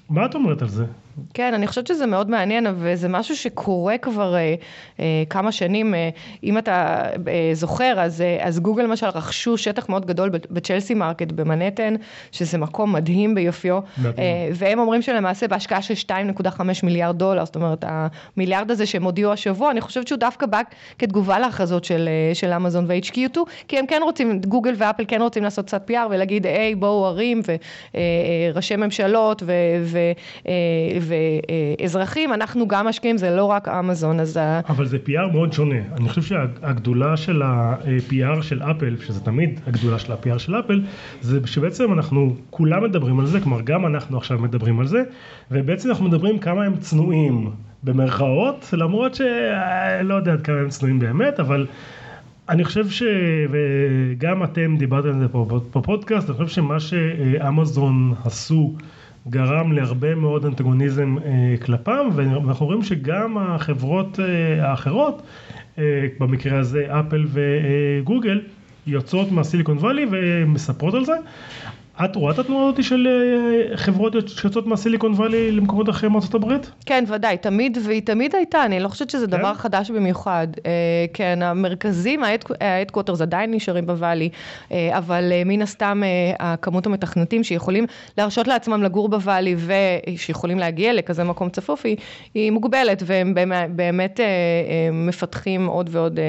ומה 0.09 0.25
את 0.25 0.35
אומרת 0.35 0.61
על 0.61 0.67
זה? 0.67 0.85
כן, 1.33 1.53
אני 1.53 1.67
חושבת 1.67 1.87
שזה 1.87 2.05
מאוד 2.05 2.29
מעניין, 2.29 2.67
וזה 2.75 3.07
משהו 3.09 3.35
שקורה 3.35 3.97
כבר 3.97 4.35
אה, 4.35 4.55
אה, 4.99 5.23
כמה 5.29 5.51
שנים. 5.51 5.95
אה, 5.95 6.09
אם 6.43 6.57
אתה 6.57 7.05
אה, 7.27 7.49
זוכר, 7.53 7.93
אז, 7.97 8.21
אה, 8.21 8.37
אז 8.41 8.59
גוגל 8.59 8.83
למשל 8.83 9.07
רכשו 9.07 9.57
שטח 9.57 9.89
מאוד 9.89 10.05
גדול 10.05 10.29
בצ'לסי 10.29 10.93
מרקט 10.93 11.31
במנהטן, 11.31 11.95
שזה 12.31 12.57
מקום 12.57 12.93
מדהים 12.93 13.35
ביופיו, 13.35 13.79
אה, 14.05 14.11
והם 14.53 14.79
אומרים 14.79 15.01
שלמעשה 15.01 15.47
בהשקעה 15.47 15.81
של 15.81 15.93
2.5 15.93 16.61
מיליארד 16.83 17.17
דולר, 17.17 17.45
זאת 17.45 17.55
אומרת, 17.55 17.85
המיליארד 17.87 18.71
הזה 18.71 18.85
שהם 18.85 19.03
הודיעו 19.03 19.31
השבוע, 19.31 19.71
אני 19.71 19.81
חושבת 19.81 20.07
שהוא 20.07 20.19
דווקא 20.19 20.45
בא 20.45 20.61
כתגובה 20.99 21.39
להכרזות 21.39 21.83
של, 21.83 22.09
אה, 22.11 22.35
של 22.35 22.53
אמזון 22.53 22.85
ו-HQ2, 22.87 23.37
כי 23.67 23.79
הם 23.79 23.85
כן 23.85 24.01
רוצים, 24.03 24.41
גוגל 24.41 24.73
ואפל 24.77 25.03
כן 25.07 25.21
רוצים 25.21 25.43
לעשות 25.43 25.65
קצת 25.65 25.91
PR 25.91 26.07
ולהגיד, 26.09 26.45
היי, 26.45 26.75
בואו 26.75 27.05
ערים 27.05 27.41
וראשי 28.53 28.73
אה, 28.73 28.79
ממשלות 28.79 29.43
ו... 29.45 29.51
אה, 30.47 30.53
ואזרחים, 31.81 32.33
אנחנו 32.33 32.67
גם 32.67 32.87
משקיעים, 32.87 33.17
זה 33.17 33.35
לא 33.35 33.45
רק 33.45 33.67
אמזון, 33.67 34.19
אז... 34.19 34.39
אבל 34.69 34.85
זה 34.85 34.97
PR 35.05 35.33
מאוד 35.33 35.53
שונה. 35.53 35.75
אני 35.97 36.09
חושב 36.09 36.21
שהגדולה 36.21 37.17
של 37.17 37.41
ה-PR 37.41 38.41
של 38.41 38.61
אפל, 38.63 38.95
שזה 39.05 39.19
תמיד 39.19 39.59
הגדולה 39.67 39.99
של 39.99 40.11
ה-PR 40.11 40.39
של 40.39 40.59
אפל, 40.59 40.81
זה 41.21 41.39
שבעצם 41.45 41.93
אנחנו 41.93 42.35
כולם 42.49 42.83
מדברים 42.83 43.19
על 43.19 43.25
זה, 43.25 43.39
כלומר 43.39 43.61
גם 43.61 43.85
אנחנו 43.85 44.17
עכשיו 44.17 44.39
מדברים 44.39 44.79
על 44.79 44.87
זה, 44.87 45.03
ובעצם 45.51 45.89
אנחנו 45.89 46.05
מדברים 46.05 46.39
כמה 46.39 46.63
הם 46.63 46.77
צנועים 46.77 47.51
במרכאות, 47.83 48.73
למרות 48.73 49.15
שלא 49.15 50.13
יודע 50.13 50.33
עד 50.33 50.41
כמה 50.41 50.59
הם 50.59 50.69
צנועים 50.69 50.99
באמת, 50.99 51.39
אבל... 51.39 51.67
אני 52.49 52.63
חושב 52.63 52.85
שגם 52.89 54.43
אתם 54.43 54.75
דיברתם 54.77 55.07
על 55.07 55.19
זה 55.19 55.27
פה 55.27 55.45
בפודקאסט, 55.75 56.29
אני 56.29 56.37
חושב 56.37 56.55
שמה 56.55 56.79
שאמזון 56.79 58.13
עשו 58.25 58.73
גרם 59.29 59.71
להרבה 59.71 60.15
מאוד 60.15 60.45
אנטגוניזם 60.45 61.15
אה, 61.25 61.55
כלפם, 61.65 62.09
ואנחנו 62.15 62.65
רואים 62.65 62.83
שגם 62.83 63.37
החברות 63.37 64.19
אה, 64.19 64.69
האחרות, 64.69 65.21
אה, 65.77 66.07
במקרה 66.19 66.59
הזה 66.59 66.87
אפל 66.99 67.25
וגוגל, 67.27 68.41
יוצאות 68.87 69.31
מהסיליקון 69.31 69.77
וואלי 69.77 70.05
ומספרות 70.11 70.93
על 70.93 71.05
זה. 71.05 71.13
את 72.05 72.15
רואה 72.15 72.33
את 72.33 72.39
התנועה 72.39 72.63
הזאת 72.63 72.83
של 72.83 73.07
אה, 73.07 73.77
חברות 73.77 74.13
שיוצאות 74.27 74.67
מהסיליקון 74.67 75.13
וואלי 75.13 75.51
למקומות 75.51 75.89
אחרים 75.89 76.11
מארצות 76.11 76.35
הברית? 76.35 76.71
כן, 76.85 77.03
ודאי, 77.07 77.37
תמיד, 77.37 77.77
והיא 77.83 78.01
תמיד 78.01 78.35
הייתה, 78.35 78.65
אני 78.65 78.79
לא 78.79 78.87
חושבת 78.87 79.09
שזה 79.09 79.27
כן? 79.27 79.37
דבר 79.37 79.53
חדש 79.53 79.91
במיוחד. 79.91 80.47
אה, 80.65 80.71
כן, 81.13 81.39
המרכזים, 81.41 82.21
ה 82.61 82.66
headquarters 82.66 83.21
עדיין 83.21 83.51
נשארים 83.53 83.85
בוואלי, 83.85 84.29
אה, 84.71 84.97
אבל 84.97 85.31
מן 85.45 85.61
הסתם 85.61 86.01
הכמות 86.39 86.85
המתכנתים 86.85 87.43
שיכולים 87.43 87.85
להרשות 88.17 88.47
לעצמם 88.47 88.83
לגור 88.83 89.09
בוואלי 89.09 89.55
ושיכולים 89.57 90.59
להגיע 90.59 90.93
לכזה 90.93 91.23
מקום 91.23 91.49
צפוף 91.49 91.85
היא, 91.85 91.97
היא 92.33 92.51
מוגבלת, 92.51 93.03
והם 93.05 93.33
באמת 93.69 94.19
מפתחים 94.91 95.65
עוד 95.65 95.89
ועוד 95.91 96.19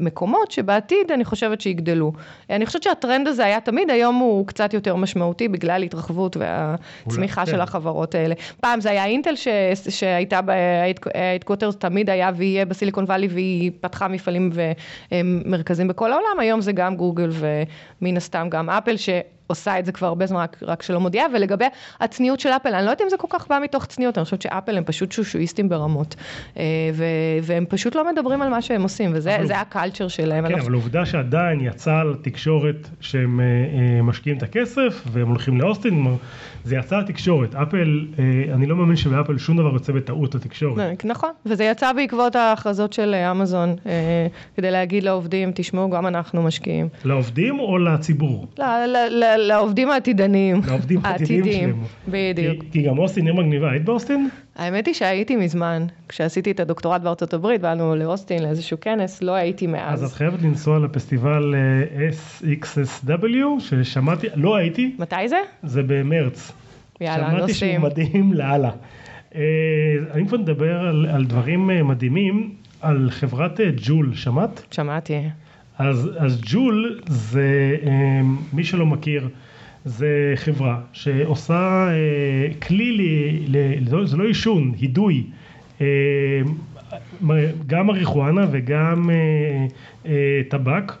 מקומות 0.00 0.50
שבעתיד 0.50 1.12
אני 1.14 1.24
חושבת 1.24 1.60
שיגדלו. 1.60 2.12
אני 2.50 2.66
חושבת 2.66 2.82
שהטרנד 2.82 3.28
הזה 3.28 3.44
היה 3.44 3.60
תמיד, 3.60 3.90
היום 3.90 4.16
הוא... 4.16 4.46
קצת 4.50 4.74
יותר 4.74 4.96
משמעותי 4.96 5.48
בגלל 5.48 5.82
התרחבות 5.82 6.36
והצמיחה 6.36 7.46
של 7.46 7.52
כן. 7.52 7.60
החברות 7.60 8.14
האלה. 8.14 8.34
פעם 8.60 8.80
זה 8.80 8.90
היה 8.90 9.04
אינטל 9.04 9.36
ש, 9.36 9.48
שהייתה 9.88 10.40
בהדקוטר, 10.40 11.70
תמיד 11.72 12.10
היה 12.10 12.30
ויהיה 12.36 12.64
בסיליקון 12.64 13.04
וואלי 13.04 13.28
והיא 13.30 13.70
פתחה 13.80 14.08
מפעלים 14.08 14.50
ומרכזים 15.12 15.88
בכל 15.88 16.12
העולם, 16.12 16.40
היום 16.40 16.60
זה 16.60 16.72
גם 16.72 16.96
גוגל 16.96 17.30
ומן 17.32 18.16
הסתם 18.16 18.46
גם 18.50 18.70
אפל, 18.70 18.96
ש... 18.96 19.08
עושה 19.50 19.78
את 19.78 19.86
זה 19.86 19.92
כבר 19.92 20.06
הרבה 20.06 20.26
זמן, 20.26 20.40
רק, 20.40 20.56
רק 20.62 20.82
שלא 20.82 21.00
מודיעה, 21.00 21.26
ולגבי 21.34 21.64
הצניעות 22.00 22.40
של 22.40 22.48
אפל, 22.48 22.74
אני 22.74 22.84
לא 22.84 22.90
יודעת 22.90 23.00
אם 23.00 23.08
זה 23.08 23.16
כל 23.16 23.26
כך 23.30 23.48
בא 23.48 23.58
מתוך 23.62 23.86
צניעות, 23.86 24.18
אני 24.18 24.24
חושבת 24.24 24.42
שאפל 24.42 24.76
הם 24.76 24.84
פשוט 24.84 25.12
שושואיסטים 25.12 25.68
ברמות, 25.68 26.14
אה, 26.56 26.62
ו, 26.94 27.04
והם 27.42 27.64
פשוט 27.68 27.94
לא 27.94 28.12
מדברים 28.12 28.42
על 28.42 28.48
מה 28.48 28.62
שהם 28.62 28.82
עושים, 28.82 29.10
וזה. 29.14 29.36
הקלצ'ר 29.60 30.08
שלהם. 30.08 30.48
כן, 30.48 30.58
אבל 30.58 30.72
עובדה 30.72 31.06
שעדיין 31.06 31.60
יצא 31.60 32.02
לתקשורת 32.02 32.88
שהם 33.00 33.40
אה, 33.40 33.44
אה, 33.44 34.02
משקיעים 34.02 34.38
את 34.38 34.42
הכסף, 34.42 35.02
והם 35.12 35.28
הולכים 35.28 35.60
לאוסטין, 35.60 36.06
זה 36.64 36.76
יצא 36.76 36.98
לתקשורת. 36.98 37.54
אפל, 37.54 38.06
אני 38.54 38.66
לא 38.66 38.76
מאמין 38.76 38.96
שבאפל 38.96 39.38
שום 39.38 39.56
דבר 39.56 39.72
יוצא 39.72 39.92
בטעות 39.92 40.34
לתקשורת. 40.34 41.04
נכון, 41.04 41.30
וזה 41.46 41.64
יצא 41.64 41.92
בעקבות 41.92 42.36
ההכרזות 42.36 42.92
של 42.92 43.14
אמזון, 43.14 43.76
כדי 44.56 44.70
להגיד 44.70 45.04
לעובדים, 45.04 45.52
תשמעו, 45.54 45.90
גם 45.90 46.06
אנחנו 46.06 46.42
משקיעים. 46.42 46.88
לעובדים 47.04 47.60
או 47.60 47.78
לציבור? 47.78 48.46
לעובדים 49.40 49.90
העתידניים. 49.90 50.60
לעובדים 50.66 51.00
העתידיים 51.04 51.44
שלהם. 51.52 51.84
בדיוק. 52.08 52.62
כי, 52.62 52.70
כי 52.70 52.82
גם 52.82 52.98
אוסטין 52.98 53.26
עיר 53.26 53.34
מגניבה, 53.34 53.70
היית 53.70 53.84
באוסטין? 53.84 54.28
האמת 54.56 54.86
היא 54.86 54.94
שהייתי 54.94 55.36
מזמן, 55.36 55.86
כשעשיתי 56.08 56.50
את 56.50 56.60
הדוקטורט 56.60 57.00
בארצות 57.00 57.34
הברית, 57.34 57.60
באנו 57.60 57.96
לאוסטין 57.96 58.42
לאיזשהו 58.42 58.80
כנס, 58.80 59.22
לא 59.22 59.32
הייתי 59.32 59.66
מאז. 59.66 60.04
אז 60.04 60.10
את 60.10 60.16
חייבת 60.16 60.42
לנסוע 60.42 60.78
לפסטיבל 60.78 61.54
אה, 61.54 62.08
SXSW, 62.10 63.60
ששמעתי, 63.60 64.26
לא 64.34 64.56
הייתי. 64.56 64.94
מתי 64.98 65.28
זה? 65.28 65.38
זה 65.62 65.82
במרץ. 65.86 66.52
יאללה, 67.00 67.30
נוסעים. 67.30 67.38
שמעתי 67.38 67.54
שהוא 67.54 67.78
מדהים 67.78 68.32
לאללה. 68.32 68.70
אה, 69.34 69.40
אני 70.14 70.28
כבר 70.28 70.38
מדבר 70.38 70.78
על, 70.78 71.06
על 71.06 71.24
דברים 71.24 71.70
אה, 71.70 71.82
מדהימים, 71.82 72.54
על 72.80 73.08
חברת 73.10 73.60
ג'ול, 73.76 74.14
שמעת? 74.14 74.62
שמעתי. 74.70 75.22
אז, 75.80 76.10
אז 76.18 76.40
ג'ול 76.44 77.00
זה, 77.06 77.76
מי 78.52 78.64
שלא 78.64 78.86
מכיר, 78.86 79.28
זה 79.84 80.32
חברה 80.36 80.80
שעושה 80.92 81.88
אה, 81.90 82.54
כלי, 82.62 82.92
ל, 83.46 83.56
ל, 83.94 84.06
זה 84.06 84.16
לא 84.16 84.24
עישון, 84.24 84.72
הידוי, 84.80 85.24
אה, 85.80 85.86
גם 87.66 87.86
מריחואנה 87.86 88.46
וגם 88.50 89.10
אה, 90.06 90.40
טבק. 90.48 90.92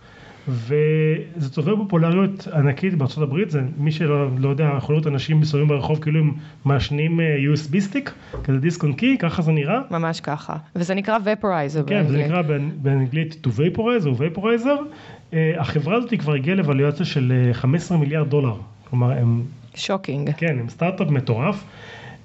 וזה 0.50 1.50
צובר 1.50 1.76
פופולריות 1.76 2.48
ענקית 2.54 2.94
בארצות 2.94 3.22
הברית, 3.22 3.50
זה 3.50 3.60
מי 3.78 3.92
שלא 3.92 4.28
לא 4.38 4.48
יודע, 4.48 4.70
יכול 4.76 4.94
להיות 4.94 5.06
אנשים 5.06 5.40
מסתובבים 5.40 5.68
ברחוב 5.68 6.02
כאילו 6.02 6.20
הם 6.20 6.32
מעשנים 6.64 7.20
USB 7.54 7.80
stick, 7.80 8.12
כזה 8.44 8.58
דיסק 8.58 8.82
און 8.82 8.92
קי, 8.92 9.18
ככה 9.18 9.42
זה 9.42 9.52
נראה. 9.52 9.80
ממש 9.90 10.20
ככה, 10.20 10.56
וזה 10.76 10.94
נקרא 10.94 11.18
Vaporizer 11.18 11.86
כן, 11.86 12.06
זה 12.06 12.18
נקרא 12.18 12.42
באנגלית 12.82 13.46
to 13.46 13.48
vaporize 13.48 14.06
או 14.06 14.12
vaporizer. 14.12 15.34
החברה 15.58 15.96
הזאת 15.96 16.14
כבר 16.18 16.34
הגיעה 16.34 16.56
לוואליואציה 16.56 17.06
של 17.06 17.50
15 17.52 17.98
מיליארד 17.98 18.30
דולר. 18.30 18.54
כלומר 18.90 19.12
הם... 19.12 19.42
shocking. 19.74 20.30
כן, 20.36 20.58
הם 20.60 20.68
סטארט-אפ 20.68 21.10
מטורף. 21.10 21.64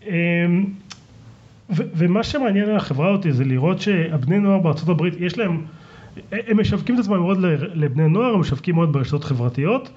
אמ, 0.08 0.65
ומה 1.70 2.24
שמעניין 2.24 2.70
על 2.70 2.75
החברה 2.75 3.10
הזאת 3.10 3.25
זה 3.29 3.44
לראות 3.46 3.82
שהבני 3.82 4.39
נוער 4.39 4.60
בארצות 4.60 4.89
הברית 4.89 5.13
יש 5.20 5.38
להם, 5.38 5.62
הם 6.31 6.60
משווקים 6.60 6.95
את 6.95 7.00
עצמם 7.00 7.19
מאוד 7.19 7.38
לבני 7.74 8.07
נוער, 8.07 8.34
הם 8.34 8.39
משווקים 8.39 8.75
מאוד 8.75 8.93
ברשתות 8.93 9.24
חברתיות. 9.24 9.89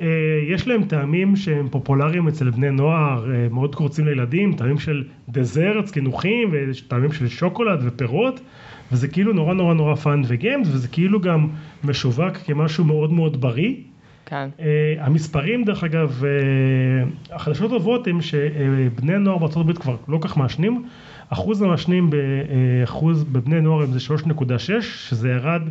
אה, 0.00 0.06
יש 0.48 0.68
להם 0.68 0.84
טעמים 0.84 1.36
שהם 1.36 1.68
פופולריים 1.68 2.28
אצל 2.28 2.50
בני 2.50 2.70
נוער, 2.70 3.30
אה, 3.34 3.46
מאוד 3.50 3.74
קורצים 3.74 4.06
לילדים, 4.06 4.54
טעמים 4.54 4.78
של 4.78 5.04
desserts, 5.28 5.90
קינוחים, 5.90 6.50
וטעמים 6.52 7.12
של 7.12 7.28
שוקולד 7.28 7.80
ופירות, 7.82 8.40
וזה 8.92 9.08
כאילו 9.08 9.32
נורא 9.32 9.54
נורא 9.54 9.74
נורא 9.74 9.94
fun 9.94 10.22
ו 10.26 10.32
games, 10.32 10.68
וזה 10.70 10.88
כאילו 10.88 11.20
גם 11.20 11.48
משווק 11.84 12.36
כמשהו 12.36 12.84
מאוד 12.84 13.12
מאוד 13.12 13.40
בריא. 13.40 13.74
כן. 14.26 14.48
אה, 14.58 14.62
המספרים 15.00 15.64
דרך 15.64 15.84
אגב, 15.84 16.22
החדשות 17.32 17.72
הטובות 17.72 18.06
הם 18.06 18.20
שבני 18.20 19.18
נוער 19.18 19.38
בארצות 19.38 19.60
הברית 19.60 19.78
כבר 19.78 19.96
לא 20.08 20.12
כל 20.12 20.18
כך 20.20 20.36
מעשנים, 20.36 20.84
אחוז 21.28 21.62
המעשנים 21.62 22.10
באחוז 22.10 23.24
בבני 23.24 23.60
נוער 23.60 23.86
זה 23.86 23.98
3.6, 23.98 24.82
שזה 24.82 25.28
ירד 25.28 25.62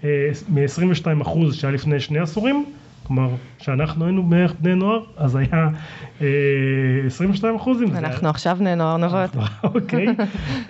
uh, 0.00 0.04
מ-22 0.48 1.22
אחוז 1.22 1.54
שהיה 1.54 1.72
לפני 1.72 2.00
שני 2.00 2.18
עשורים, 2.18 2.64
כלומר, 3.06 3.28
כשאנחנו 3.58 4.04
היינו 4.04 4.22
בערך 4.22 4.54
בני 4.60 4.74
נוער, 4.74 5.00
אז 5.16 5.36
היה 5.36 5.68
אה, 6.20 6.26
22 7.06 7.56
אחוז 7.56 7.82
עם 7.82 7.90
זה. 7.90 7.98
אנחנו 7.98 8.28
עכשיו 8.28 8.56
בני 8.60 8.76
נוער 8.76 8.96
נבות. 8.96 9.36
אוקיי. 9.74 10.06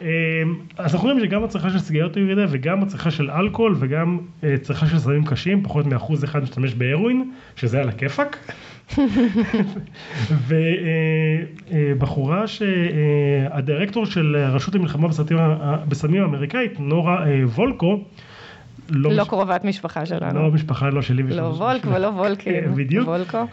אה, 0.03 0.43
אז 0.79 0.95
אנחנו 0.95 1.09
רואים 1.09 1.25
שגם 1.25 1.45
הצריכה 1.45 1.71
של 1.71 1.79
סיגריות 1.79 2.17
ירידה 2.17 2.45
וגם 2.51 2.83
הצריכה 2.83 3.11
של 3.11 3.31
אלכוהול 3.31 3.77
וגם 3.79 4.19
אה, 4.45 4.55
צריכה 4.63 4.87
של 4.87 4.99
סמים 4.99 5.25
קשים, 5.25 5.63
פחות 5.63 5.87
מאחוז 5.87 6.25
אחד 6.25 6.43
משתמש 6.43 6.75
בהרואין, 6.75 7.31
שזה 7.57 7.81
על 7.81 7.89
הכיפאק. 7.89 8.53
ובחורה 12.01 12.47
שהדירקטור 12.47 14.07
של 14.07 14.37
הרשות 14.39 14.75
למלחמה 14.75 15.09
בסמים 15.89 16.23
האמריקאית, 16.23 16.81
נורה 16.81 17.27
אה, 17.27 17.43
וולקו, 17.47 18.01
לא, 18.91 19.11
לא 19.11 19.23
מש... 19.23 19.29
קרובת 19.29 19.65
משפחה 19.65 20.07
שלנו. 20.07 20.43
לא 20.43 20.51
משפחה, 20.51 20.91
לא 20.91 21.03
שלי. 21.03 21.23
לא 21.23 21.43
וולק 21.43 21.87
ולא 21.87 22.07
וולקין. 22.07 22.55
בדיוק. 22.77 23.09
וולקו. 23.09 23.47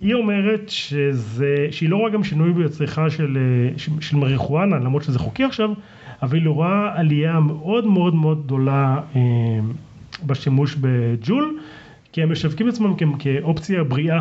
היא 0.00 0.14
אומרת 0.14 0.62
שזה, 0.68 1.66
שהיא 1.70 1.88
לא 1.88 1.96
רואה 1.96 2.10
גם 2.10 2.24
שינוי 2.24 2.52
בצריכה 2.52 3.10
של, 3.10 3.38
של 4.00 4.16
מריחואנה, 4.16 4.76
למרות 4.76 5.02
שזה 5.02 5.18
חוקי 5.18 5.44
עכשיו, 5.44 5.70
אבל 6.22 6.38
היא 6.38 6.48
רואה 6.48 6.92
עלייה 6.94 7.40
מאוד 7.40 7.86
מאוד 7.86 8.14
מאוד 8.14 8.44
גדולה 8.44 9.00
בשימוש 10.26 10.76
בג'ול, 10.80 11.58
כי 12.12 12.22
הם 12.22 12.32
משווקים 12.32 12.68
את 12.68 12.72
עצמם 12.72 12.94
כאופציה 13.18 13.84
בריאה 13.84 14.20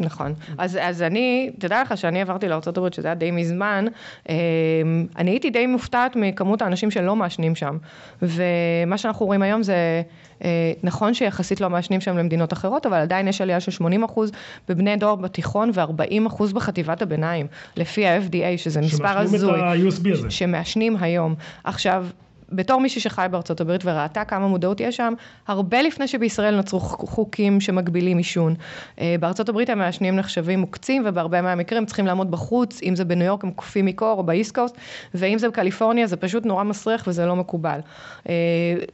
נכון. 0.00 0.34
אז, 0.58 0.78
אז 0.82 1.02
אני, 1.02 1.50
תדע 1.58 1.82
לך 1.82 1.98
שאני 1.98 2.20
עברתי 2.20 2.48
לארה"ב, 2.48 2.94
שזה 2.94 3.08
היה 3.08 3.14
די 3.14 3.30
מזמן, 3.30 3.84
אמ, 4.28 4.34
אני 5.16 5.30
הייתי 5.30 5.50
די 5.50 5.66
מופתעת 5.66 6.16
מכמות 6.16 6.62
האנשים 6.62 6.90
שלא 6.90 7.16
מעשנים 7.16 7.54
שם. 7.54 7.76
ומה 8.22 8.98
שאנחנו 8.98 9.26
רואים 9.26 9.42
היום 9.42 9.62
זה, 9.62 10.02
אה, 10.44 10.72
נכון 10.82 11.14
שיחסית 11.14 11.60
לא 11.60 11.70
מעשנים 11.70 12.00
שם 12.00 12.18
למדינות 12.18 12.52
אחרות, 12.52 12.86
אבל 12.86 12.96
עדיין 12.96 13.28
יש 13.28 13.40
עלייה 13.40 13.60
של 13.60 13.70
80 13.70 14.04
אחוז 14.04 14.32
בבני 14.68 14.96
דור 14.96 15.16
בתיכון 15.16 15.70
ו-40 15.74 16.26
אחוז 16.26 16.52
בחטיבת 16.52 17.02
הביניים, 17.02 17.46
לפי 17.76 18.06
ה-FDA, 18.06 18.58
שזה 18.58 18.80
מספר 18.80 19.18
הזוי. 19.18 19.38
שמעשנים 19.38 19.60
את 19.60 19.62
ה-USB 19.62 20.12
הזה. 20.12 20.30
שמעשנים 20.30 20.96
היום. 21.00 21.34
עכשיו, 21.64 22.06
בתור 22.52 22.80
מישהי 22.80 23.00
שחי 23.00 23.26
בארצות 23.30 23.60
הברית 23.60 23.80
וראתה 23.84 24.24
כמה 24.24 24.48
מודעות 24.48 24.80
יש 24.80 24.96
שם, 24.96 25.12
הרבה 25.46 25.82
לפני 25.82 26.08
שבישראל 26.08 26.56
נוצרו 26.56 26.80
חוקים 26.80 27.60
שמגבילים 27.60 28.18
עישון. 28.18 28.54
אה, 29.00 29.14
בארצות 29.20 29.48
הברית 29.48 29.70
המעשנים 29.70 30.16
נחשבים 30.16 30.60
מוקצים, 30.60 31.02
ובהרבה 31.06 31.42
מהמקרים 31.42 31.86
צריכים 31.86 32.06
לעמוד 32.06 32.30
בחוץ, 32.30 32.82
אם 32.82 32.96
זה 32.96 33.04
בניו 33.04 33.26
יורק 33.26 33.44
הם 33.44 33.50
קופים 33.50 33.86
מקור 33.86 34.18
או 34.18 34.22
באיסט 34.22 34.54
קוסט, 34.54 34.76
ואם 35.14 35.38
זה 35.38 35.48
בקליפורניה 35.48 36.06
זה 36.06 36.16
פשוט 36.16 36.46
נורא 36.46 36.64
מסריח 36.64 37.04
וזה 37.06 37.26
לא 37.26 37.36
מקובל. 37.36 37.80
אה, 38.28 38.34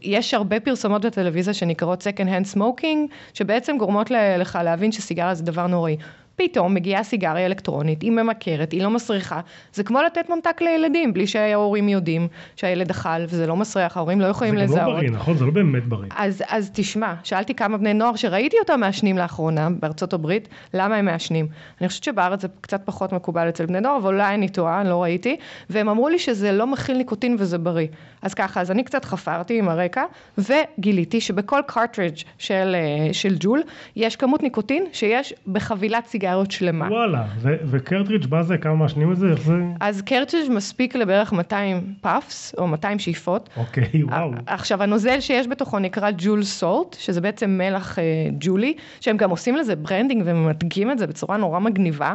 יש 0.02 0.34
הרבה 0.34 0.60
פרסומות 0.60 1.04
בטלוויזיה 1.04 1.54
שנקראות 1.54 2.02
second 2.06 2.28
hand 2.28 2.56
smoking, 2.56 3.14
שבעצם 3.34 3.76
גורמות 3.78 4.10
לך 4.38 4.58
להבין 4.64 4.92
שסיגריה 4.92 5.34
זה 5.34 5.44
דבר 5.44 5.66
נוראי. 5.66 5.96
פתאום 6.36 6.74
מגיעה 6.74 7.02
סיגריה 7.02 7.46
אלקטרונית, 7.46 8.02
היא 8.02 8.10
ממכרת, 8.10 8.72
היא 8.72 8.82
לא 8.82 8.90
מסריחה. 8.90 9.40
זה 9.72 9.84
כמו 9.84 10.02
לתת 10.02 10.30
ממתק 10.30 10.60
לילדים, 10.60 11.12
בלי 11.12 11.26
שההורים 11.26 11.88
יודעים 11.88 12.28
שהילד 12.56 12.90
אכל, 12.90 13.08
וזה 13.28 13.46
לא 13.46 13.56
מסריח, 13.56 13.96
ההורים 13.96 14.20
לא 14.20 14.26
יכולים 14.26 14.54
לזהות. 14.54 14.70
זה 14.74 14.80
גם 14.80 14.86
לא 14.86 14.94
בריא, 14.94 15.10
נכון? 15.10 15.36
זה 15.36 15.44
לא 15.44 15.50
באמת 15.50 15.84
בריא. 15.84 16.08
אז, 16.16 16.42
אז 16.48 16.70
תשמע, 16.74 17.14
שאלתי 17.24 17.54
כמה 17.54 17.76
בני 17.76 17.94
נוער 17.94 18.16
שראיתי 18.16 18.56
אותם 18.60 18.80
מעשנים 18.80 19.18
לאחרונה 19.18 19.68
בארצות 19.70 20.12
הברית, 20.12 20.48
למה 20.74 20.96
הם 20.96 21.04
מעשנים? 21.04 21.46
אני 21.80 21.88
חושבת 21.88 22.04
שבארץ 22.04 22.42
זה 22.42 22.48
קצת 22.60 22.80
פחות 22.84 23.12
מקובל 23.12 23.48
אצל 23.48 23.66
בני 23.66 23.80
נוער, 23.80 23.96
אבל 23.96 24.14
אולי 24.14 24.34
אני 24.34 24.48
טועה, 24.48 24.84
לא 24.84 25.02
ראיתי, 25.02 25.36
והם 25.70 25.88
אמרו 25.88 26.08
לי 26.08 26.18
שזה 26.18 26.52
לא 26.52 26.66
מכיל 26.66 26.96
ניקוטין 26.96 27.36
וזה 27.38 27.58
בריא. 27.58 27.88
אז 28.22 28.34
ככה, 28.34 28.60
אז 28.60 28.70
אני 28.70 28.84
קצת 28.84 29.04
חפרתי 29.04 29.58
עם 29.58 29.68
הרקע, 29.68 30.04
וגיליתי 30.38 31.20
שבכל 31.20 31.60
cartridge 31.66 32.16
של, 32.38 32.76
אה, 32.78 33.12
של 33.12 33.36
ג'ול, 33.40 33.62
יש 33.96 34.16
כמות 34.16 34.42
ניקוטין 34.42 34.84
שיש 34.92 35.34
בחבילת 35.46 36.06
סיגריה. 36.06 36.21
סיגריות 36.22 36.50
שלמה. 36.50 36.88
וואלה, 36.90 37.24
ו 37.42 37.51
cartridge 37.51 38.30
מה 38.30 38.42
זה? 38.42 38.58
כמה 38.58 38.74
מעשנים 38.74 39.12
את 39.12 39.16
זה? 39.16 39.30
איך 39.30 39.40
זה? 39.40 39.54
אז 39.80 40.02
cartridge 40.02 40.50
מספיק 40.50 40.96
לבערך 40.96 41.32
200 41.32 41.94
puffs, 42.00 42.54
או 42.58 42.66
200 42.66 42.98
שאיפות. 42.98 43.48
אוקיי, 43.56 44.04
וואו. 44.04 44.30
עכשיו, 44.46 44.82
הנוזל 44.82 45.20
שיש 45.20 45.46
בתוכו 45.46 45.78
נקרא 45.78 46.10
ג'ול 46.18 46.42
salt, 46.42 46.96
שזה 46.98 47.20
בעצם 47.20 47.50
מלח 47.50 47.98
אה, 47.98 48.04
ג'ולי, 48.40 48.74
שהם 49.00 49.16
גם 49.16 49.30
עושים 49.30 49.56
לזה 49.56 49.76
branding 49.76 50.22
וממתגים 50.26 50.90
את 50.90 50.98
זה 50.98 51.06
בצורה 51.06 51.36
נורא 51.36 51.58
מגניבה. 51.58 52.14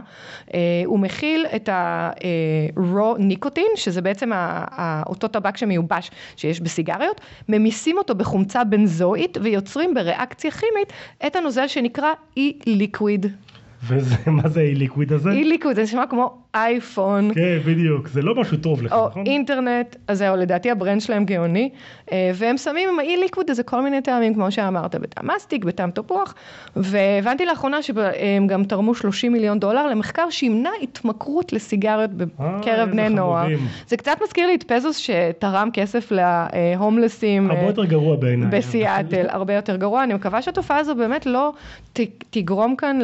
אה, 0.53 0.59
הוא 0.85 0.99
מכיל 0.99 1.45
את 1.55 1.69
ה-raw 1.69 2.97
אה, 2.97 3.13
ניקוטין, 3.19 3.71
שזה 3.75 4.01
בעצם 4.01 4.31
אותו 5.05 5.27
טבק 5.27 5.57
שמיובש 5.57 6.11
שיש 6.35 6.61
בסיגריות, 6.61 7.21
ממיסים 7.49 7.97
אותו 7.97 8.15
בחומצה 8.15 8.63
בנזואית 8.63 9.37
ויוצרים 9.41 9.93
בריאקציה 9.93 10.51
כימית 10.51 10.93
את 11.27 11.35
הנוזל 11.35 11.67
שנקרא 11.67 12.13
e-liquid. 13.91 14.27
ומה 14.27 14.49
זה 14.49 14.61
e-liquid 14.61 15.13
הזה? 15.13 15.31
e-liquid, 15.31 15.75
זה 15.75 15.83
נשמע 15.83 16.05
כמו 16.09 16.37
אייפון. 16.55 17.33
כן, 17.33 17.57
בדיוק, 17.65 18.07
זה 18.07 18.21
לא 18.21 18.35
משהו 18.35 18.57
טוב 18.57 18.81
לך, 18.83 18.93
או 18.93 19.07
נכון? 19.07 19.21
או 19.21 19.31
אינטרנט, 19.31 19.95
אז 20.07 20.17
זהו, 20.17 20.35
לדעתי 20.35 20.71
ה 20.71 20.76
brand 20.76 21.01
שלהם 21.01 21.25
גאוני, 21.25 21.69
אה, 22.11 22.31
והם 22.35 22.57
שמים 22.57 22.89
עם 22.89 22.99
האי-ליקוויד 22.99 23.49
הזה 23.49 23.63
כל 23.63 23.81
מיני 23.81 24.01
טעמים, 24.01 24.33
כמו 24.33 24.51
שאמרת, 24.51 24.95
בטעם 24.95 25.27
מסטיק, 25.35 25.65
בטעם 25.65 25.91
תפוח, 25.91 26.35
והבנתי 26.75 27.45
לאחרונה 27.45 27.81
שהם 27.81 28.47
גם 28.47 28.63
תרמו 28.63 28.95
30 28.95 29.33
מיליון 29.33 29.59
דולר 29.59 29.87
למחקר 29.87 30.29
שימנע 30.29 30.69
התמכרות 30.81 31.53
לסיגריות 31.53 32.09
בקרב 32.13 32.89
בני 32.89 33.09
נוער. 33.09 33.47
זה 33.87 33.97
קצת 33.97 34.17
מזכיר 34.23 34.47
לי 34.47 34.55
את 34.55 34.63
פזוס 34.63 34.97
שתרם 34.97 35.69
כסף 35.73 36.11
להומלסים. 36.11 37.51
הרבה 37.51 37.63
יותר 37.67 37.85
גרוע 37.85 38.15
בעיניי. 38.15 38.49
בסיאטל, 38.49 39.25
הרבה 39.29 39.53
יותר 39.53 39.75
גרוע. 39.75 40.03
אני 40.03 40.13
מקווה 40.13 40.41
שהתופעה 40.41 40.77
הזו 40.77 40.95
באמת 40.95 41.25
לא 41.25 41.53
תגרום 42.29 42.75
כאן 42.75 42.99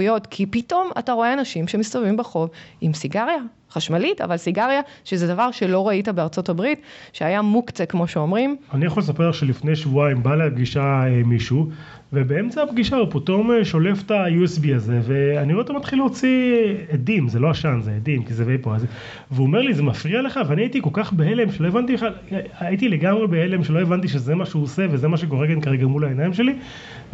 להתמכרויות, 0.00 0.26
כי 0.26 0.46
פתאום 0.46 0.90
אתה 0.98 1.12
רואה 1.12 1.32
אנשים 1.32 1.68
שמסתובבים 1.68 2.16
ברחוב 2.16 2.50
עם 2.80 2.94
סיגריה 2.94 3.38
חשמלית, 3.70 4.20
אבל 4.20 4.36
סיגריה, 4.36 4.80
שזה 5.04 5.26
דבר 5.26 5.50
שלא 5.50 5.88
ראית 5.88 6.08
בארצות 6.08 6.48
הברית, 6.48 6.80
שהיה 7.12 7.42
מוקצה 7.42 7.86
כמו 7.86 8.08
שאומרים. 8.08 8.56
אני 8.74 8.86
יכול 8.86 9.02
לספר 9.02 9.32
שלפני 9.32 9.76
שבועיים 9.76 10.22
בא 10.22 10.34
לפגישה 10.34 10.80
אה, 10.80 11.22
מישהו, 11.24 11.70
ובאמצע 12.12 12.62
הפגישה 12.62 12.96
הוא 12.96 13.08
פתאום 13.10 13.50
אה, 13.50 13.64
שולף 13.64 14.02
את 14.02 14.10
ה-USB 14.10 14.74
הזה, 14.74 15.00
ואני 15.02 15.52
רואה 15.52 15.62
אותו 15.62 15.74
מתחיל 15.74 15.98
להוציא 15.98 16.74
עדים, 16.92 17.28
זה 17.28 17.38
לא 17.38 17.50
עשן, 17.50 17.80
זה 17.82 17.92
עדים, 17.92 18.22
כי 18.22 18.34
זה 18.34 18.46
וייפו, 18.46 18.74
אז... 18.74 18.86
והוא 19.30 19.46
אומר 19.46 19.60
לי, 19.60 19.74
זה 19.74 19.82
מפריע 19.82 20.22
לך? 20.22 20.40
ואני 20.46 20.62
הייתי 20.62 20.82
כל 20.82 20.90
כך 20.92 21.12
בהלם, 21.12 21.52
שלא 21.52 21.68
הבנתי 21.68 21.94
בכלל, 21.94 22.12
הייתי 22.60 22.88
לגמרי 22.88 23.26
בהלם, 23.26 23.64
שלא 23.64 23.80
הבנתי 23.80 24.08
שזה 24.08 24.34
מה 24.34 24.46
שהוא 24.46 24.62
עושה, 24.62 24.86
וזה 24.90 25.08
מה 25.08 25.16
שקורה 25.16 25.46
כאן 25.46 25.60
כרגע 25.60 25.86
מול 25.86 26.04
העיניים 26.04 26.34
שלי, 26.34 26.54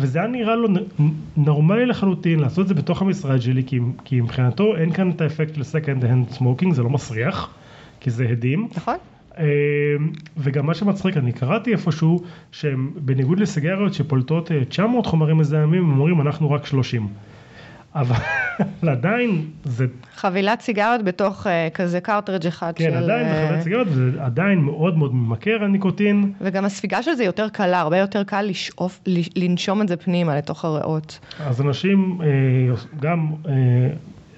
וזה 0.01 0.19
היה 0.19 0.29
נראה 0.29 0.57
לו 0.57 0.69
נורמלי 1.37 1.87
לחלוטין 1.87 2.41
לעשות 2.41 2.63
את 2.63 2.69
זה 2.69 2.75
בתוך 2.75 3.03
המשרד 3.03 3.41
שלי, 3.41 3.63
כי, 3.67 3.81
כי 4.05 4.21
מבחינתו 4.21 4.77
אין 4.77 4.93
כאן 4.93 5.11
את 5.11 5.21
האפקט 5.21 5.55
של 5.55 5.61
second 5.61 6.03
hand 6.03 6.39
smoking, 6.39 6.75
זה 6.75 6.83
לא 6.83 6.91
מסריח, 6.91 7.55
כי 8.01 8.11
זה 8.11 8.25
עדים. 8.25 8.69
נכון. 8.77 8.97
אמ, 9.38 9.45
וגם 10.37 10.66
מה 10.66 10.75
שמצחיק, 10.75 11.16
אני 11.16 11.33
קראתי 11.33 11.73
איפשהו 11.73 12.23
שהם 12.53 12.90
בניגוד 12.97 13.40
לסיגריות 13.40 13.95
שפולטות 13.95 14.51
900 14.68 15.05
אה, 15.07 15.11
חומרים 15.11 15.38
מזהמים, 15.38 15.85
הם 15.85 15.90
אומרים 15.90 16.21
אנחנו 16.21 16.51
רק 16.51 16.66
30. 16.66 17.09
אבל 17.95 18.16
עדיין 18.92 19.45
זה... 19.64 19.87
חבילת 20.14 20.61
סיגריות 20.61 21.05
בתוך 21.05 21.47
uh, 21.47 21.75
כזה 21.75 22.01
קארטרג' 22.01 22.47
אחד 22.47 22.73
כן, 22.77 22.85
של... 22.85 22.90
כן, 22.90 22.97
עדיין 22.97 23.29
זה 23.29 23.47
חבילת 23.47 23.62
סיגריות, 23.62 23.88
וזה 23.90 24.25
עדיין 24.25 24.59
מאוד 24.59 24.99
מאוד 24.99 25.14
ממכר 25.14 25.64
הניקוטין. 25.64 26.33
וגם 26.40 26.64
הספיגה 26.64 27.03
של 27.03 27.14
זה 27.14 27.25
יותר 27.25 27.49
קלה, 27.49 27.81
הרבה 27.81 27.99
יותר 27.99 28.25
קל 28.25 28.42
לשאוף, 28.42 29.01
לנשום 29.37 29.83
את 29.83 29.88
זה 29.88 29.97
פנימה 29.97 30.37
לתוך 30.37 30.64
הריאות. 30.64 31.18
אז 31.40 31.61
אנשים 31.61 32.18
uh, 32.21 32.25
גם... 33.01 33.33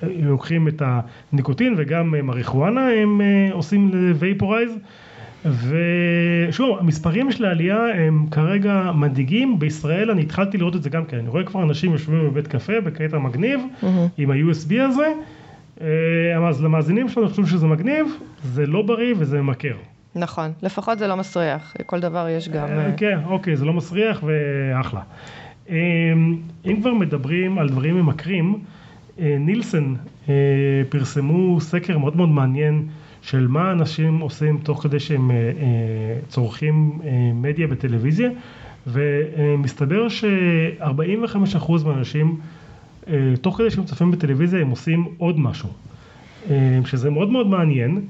לוקחים 0.02 0.68
את 0.68 0.82
הניקוטין 1.32 1.74
וגם 1.76 2.14
מריחואנה 2.22 2.88
הם 2.88 3.20
עושים 3.52 3.90
וייפורייז 4.18 4.78
ושוב 5.44 6.78
המספרים 6.78 7.32
של 7.32 7.44
העלייה 7.44 7.86
הם 7.94 8.26
כרגע 8.30 8.90
מדאיגים. 8.94 9.58
בישראל 9.58 10.10
אני 10.10 10.22
התחלתי 10.22 10.58
לראות 10.58 10.76
את 10.76 10.82
זה 10.82 10.90
גם 10.90 11.04
כן. 11.04 11.18
אני 11.18 11.28
רואה 11.28 11.44
כבר 11.44 11.62
אנשים 11.62 11.92
יושבים 11.92 12.30
בבית 12.30 12.46
קפה 12.46 12.80
בקטע 12.80 13.18
מגניב 13.18 13.60
mm-hmm. 13.60 13.86
עם 14.18 14.30
ה-USB 14.30 14.72
הזה. 14.80 15.12
אז 16.48 16.62
למאזינים 16.62 17.08
שלנו 17.08 17.28
חושבים 17.28 17.46
שזה 17.46 17.66
מגניב 17.66 18.06
זה 18.44 18.66
לא 18.66 18.82
בריא 18.82 19.14
וזה 19.18 19.42
ממכר. 19.42 19.76
נכון. 20.14 20.52
לפחות 20.62 20.98
זה 20.98 21.06
לא 21.06 21.16
מסריח. 21.16 21.74
כל 21.86 22.00
דבר 22.00 22.28
יש 22.28 22.48
גם 22.48 22.68
כן 22.96 23.18
אוקיי 23.26 23.56
זה 23.56 23.64
לא 23.64 23.72
מסריח 23.72 24.24
ואחלה. 24.24 25.00
אם 26.66 26.80
כבר 26.80 26.94
מדברים 26.94 27.58
על 27.58 27.68
דברים 27.68 27.96
ממכרים 27.96 28.54
אה, 28.54 28.73
נילסון 29.18 29.96
אה, 30.28 30.34
פרסמו 30.88 31.60
סקר 31.60 31.98
מאוד 31.98 32.16
מאוד 32.16 32.28
מעניין 32.28 32.82
של 33.22 33.46
מה 33.46 33.72
אנשים 33.72 34.18
עושים 34.18 34.58
תוך 34.62 34.82
כדי 34.82 35.00
שהם 35.00 35.30
אה, 35.30 35.36
צורכים 36.28 37.00
מדיה 37.34 37.66
בטלוויזיה 37.66 38.30
ומסתבר 38.86 40.08
ש-45% 40.08 41.72
מהאנשים 41.84 42.40
תוך 43.40 43.58
כדי 43.58 43.70
שהם 43.70 43.84
צופים 43.84 44.10
בטלוויזיה 44.10 44.60
הם 44.60 44.70
עושים 44.70 45.08
עוד 45.18 45.40
משהו 45.40 45.68
שזה 46.84 47.10
מאוד 47.10 47.30
מאוד 47.30 47.46
מעניין 47.46 48.00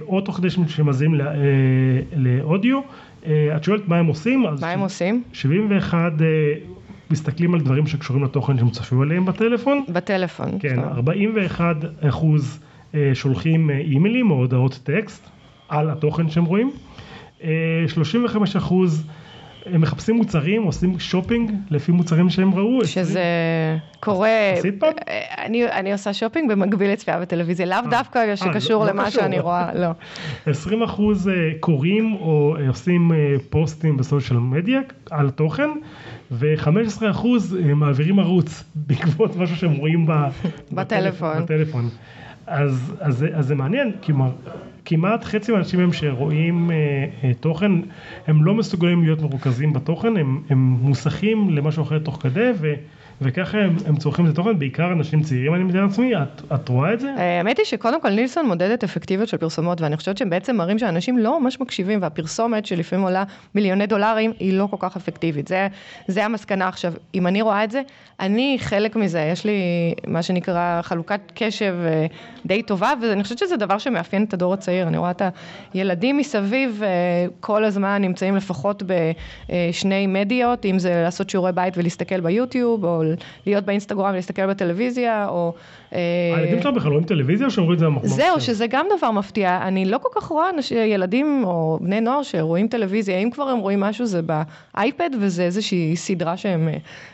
או 0.00 0.20
תוך 0.20 0.36
כדי 0.36 0.50
שהם 0.50 0.88
מזיעים 0.88 1.14
לאודיו 2.16 2.80
את 3.26 3.64
שואלת 3.64 3.88
מה 3.88 3.96
הם 3.96 4.06
עושים? 4.06 4.44
מה 4.60 4.70
הם 4.70 4.80
עושים? 4.80 5.22
71 5.32 6.12
מסתכלים 7.12 7.54
על 7.54 7.60
דברים 7.60 7.86
שקשורים 7.86 8.24
לתוכן 8.24 8.58
שהם 8.58 8.70
צפו 8.70 9.02
עליהם 9.02 9.24
בטלפון. 9.24 9.84
בטלפון. 9.88 10.58
כן, 10.60 10.78
41 10.78 11.76
אחוז 12.08 12.60
אה, 12.94 13.10
שולחים 13.14 13.70
אה, 13.70 13.78
אימיילים 13.78 14.30
או 14.30 14.36
הודעות 14.36 14.80
טקסט 14.82 15.28
על 15.68 15.90
התוכן 15.90 16.30
שהם 16.30 16.44
רואים. 16.44 16.70
35 17.88 18.56
אחוז 18.56 19.04
הם 19.66 19.80
מחפשים 19.80 20.16
מוצרים, 20.16 20.62
עושים 20.62 20.98
שופינג 20.98 21.50
לפי 21.70 21.92
מוצרים 21.92 22.30
שהם 22.30 22.54
ראו. 22.54 22.84
שזה 22.84 23.22
קורה, 24.00 24.28
עשית 24.58 24.74
פעם? 24.80 24.92
אני, 25.38 25.66
אני 25.68 25.92
עושה 25.92 26.12
שופינג 26.12 26.50
במקביל 26.50 26.90
לצפייה 26.92 27.20
בטלוויזיה, 27.20 27.66
לאו 27.66 27.78
דווקא 27.90 28.36
שקשור 28.36 28.80
לא- 28.84 28.86
לא 28.86 28.92
למה. 28.92 29.10
שאני 29.10 29.40
רואה, 29.40 29.74
לא. 29.74 29.88
20 30.46 30.82
אחוז 30.82 31.28
אה, 31.28 31.34
קוראים 31.60 32.14
או 32.20 32.56
אה, 32.60 32.68
עושים 32.68 33.12
אה, 33.12 33.16
פוסטים 33.50 33.96
בסושיאל 33.96 34.38
מדיה 34.38 34.80
על 35.10 35.30
תוכן, 35.30 35.70
ו-15 36.30 36.70
אחוז 37.10 37.56
אה, 37.56 37.74
מעבירים 37.74 38.18
ערוץ 38.18 38.64
בעקבות 38.86 39.36
משהו 39.36 39.56
שהם 39.56 39.72
רואים 39.72 40.06
ב- 40.06 40.28
בטלפון. 40.72 41.42
בטלפון. 41.42 41.88
אז, 42.46 42.94
אז, 43.00 43.26
אז 43.34 43.46
זה 43.46 43.54
מעניין, 43.54 43.92
כלומר, 44.04 44.30
כמעט 44.84 45.24
חצי 45.24 45.52
מהאנשים 45.52 45.80
הם 45.80 45.92
שרואים 45.92 46.70
אה, 46.70 46.76
אה, 47.24 47.34
תוכן, 47.34 47.72
הם 48.26 48.44
לא 48.44 48.54
מסוגלים 48.54 49.02
להיות 49.02 49.22
מרוכזים 49.22 49.72
בתוכן, 49.72 50.16
הם, 50.16 50.42
הם 50.50 50.58
מוסכים 50.58 51.50
למשהו 51.50 51.82
אחר 51.82 51.98
תוך 51.98 52.18
כדי, 52.22 52.50
ו, 52.60 52.74
וככה 53.20 53.58
הם, 53.58 53.76
הם 53.86 53.96
צורכים 53.96 54.26
את 54.26 54.30
התוכן, 54.30 54.58
בעיקר 54.58 54.92
אנשים 54.92 55.22
צעירים, 55.22 55.54
אני 55.54 55.64
מתאר 55.64 55.82
לעצמי, 55.82 56.16
את, 56.16 56.42
את 56.54 56.68
רואה 56.68 56.94
את 56.94 57.00
זה? 57.00 57.14
אה, 57.18 57.38
האמת 57.38 57.58
היא 57.58 57.66
שקודם 57.66 58.00
כל 58.00 58.10
נילסון 58.10 58.46
מודדת 58.46 58.84
אפקטיביות 58.84 59.28
של 59.28 59.36
פרסומות, 59.36 59.80
ואני 59.80 59.96
חושבת 59.96 60.16
שהם 60.16 60.30
בעצם 60.30 60.56
מראים 60.56 60.78
שאנשים 60.78 61.18
לא 61.18 61.40
ממש 61.40 61.60
מקשיבים, 61.60 62.02
והפרסומת 62.02 62.66
שלפעמים 62.66 63.04
עולה 63.04 63.24
מיליוני 63.54 63.86
דולרים, 63.86 64.32
היא 64.38 64.58
לא 64.58 64.68
כל 64.70 64.76
כך 64.80 64.96
אפקטיבית. 64.96 65.48
זה, 65.48 65.68
זה 66.06 66.24
המסקנה 66.24 66.68
עכשיו. 66.68 66.92
אם 67.14 67.26
אני 67.26 67.42
רואה 67.42 67.64
את 67.64 67.70
זה, 67.70 67.82
אני 68.20 68.56
חלק 68.60 68.96
מזה, 68.96 69.28
יש 69.32 69.44
לי 69.44 69.60
מה 70.06 70.22
שנקרא 70.22 70.82
חלוקת 70.82 71.20
קשב 71.34 71.74
אה, 71.84 72.06
די 72.46 72.62
טובה, 72.62 72.92
ואני 73.02 73.22
חושבת 73.22 73.38
שזה 73.38 73.56
דבר 73.56 73.78
שמאפיין 73.78 74.24
את 74.24 74.34
הדור 74.34 74.54
הצעיר. 74.54 74.88
אני 74.88 74.98
רואה 74.98 75.10
את 75.10 75.22
הילדים 75.74 76.16
מסביב 76.16 76.80
אה, 76.82 76.88
כל 77.40 77.64
הזמן 77.64 78.02
נמצאים 78.02 78.36
לפחות 78.36 78.82
בשני 78.82 80.06
מדיות, 80.06 80.64
אם 80.64 80.78
זה 80.78 81.02
לעשות 81.04 81.30
שיעורי 81.30 81.52
בית 81.52 81.78
ולהסתכל 81.78 82.20
ביוטיוב, 82.20 82.84
או 82.84 83.01
להיות 83.46 83.64
באינסטגרם 83.64 84.10
ולהסתכל 84.10 84.46
בטלוויזיה, 84.46 85.28
או... 85.28 85.52
אה, 85.94 85.98
הילדים 86.36 86.62
שלך 86.62 86.74
בכלל 86.74 86.90
רואים 86.90 87.04
טלוויזיה 87.04 87.46
או 87.46 87.62
רואים 87.62 87.72
את 87.72 87.78
זה 87.78 87.86
במחשב? 87.86 88.08
זהו, 88.08 88.40
שזה 88.40 88.66
גם 88.66 88.86
דבר 88.98 89.10
מפתיע. 89.10 89.58
אני 89.62 89.84
לא 89.84 89.98
כל 89.98 90.08
כך 90.20 90.26
רואה 90.26 90.50
ילדים 90.70 91.44
או 91.44 91.78
בני 91.80 92.00
נוער 92.00 92.22
שרואים 92.22 92.68
טלוויזיה. 92.68 93.18
אם 93.18 93.30
כבר 93.30 93.44
הם 93.44 93.58
רואים 93.58 93.80
משהו 93.80 94.06
זה 94.06 94.20
באייפד, 94.22 95.10
וזה 95.20 95.42
איזושהי 95.42 95.96
סדרה 95.96 96.36
שהם 96.36 96.68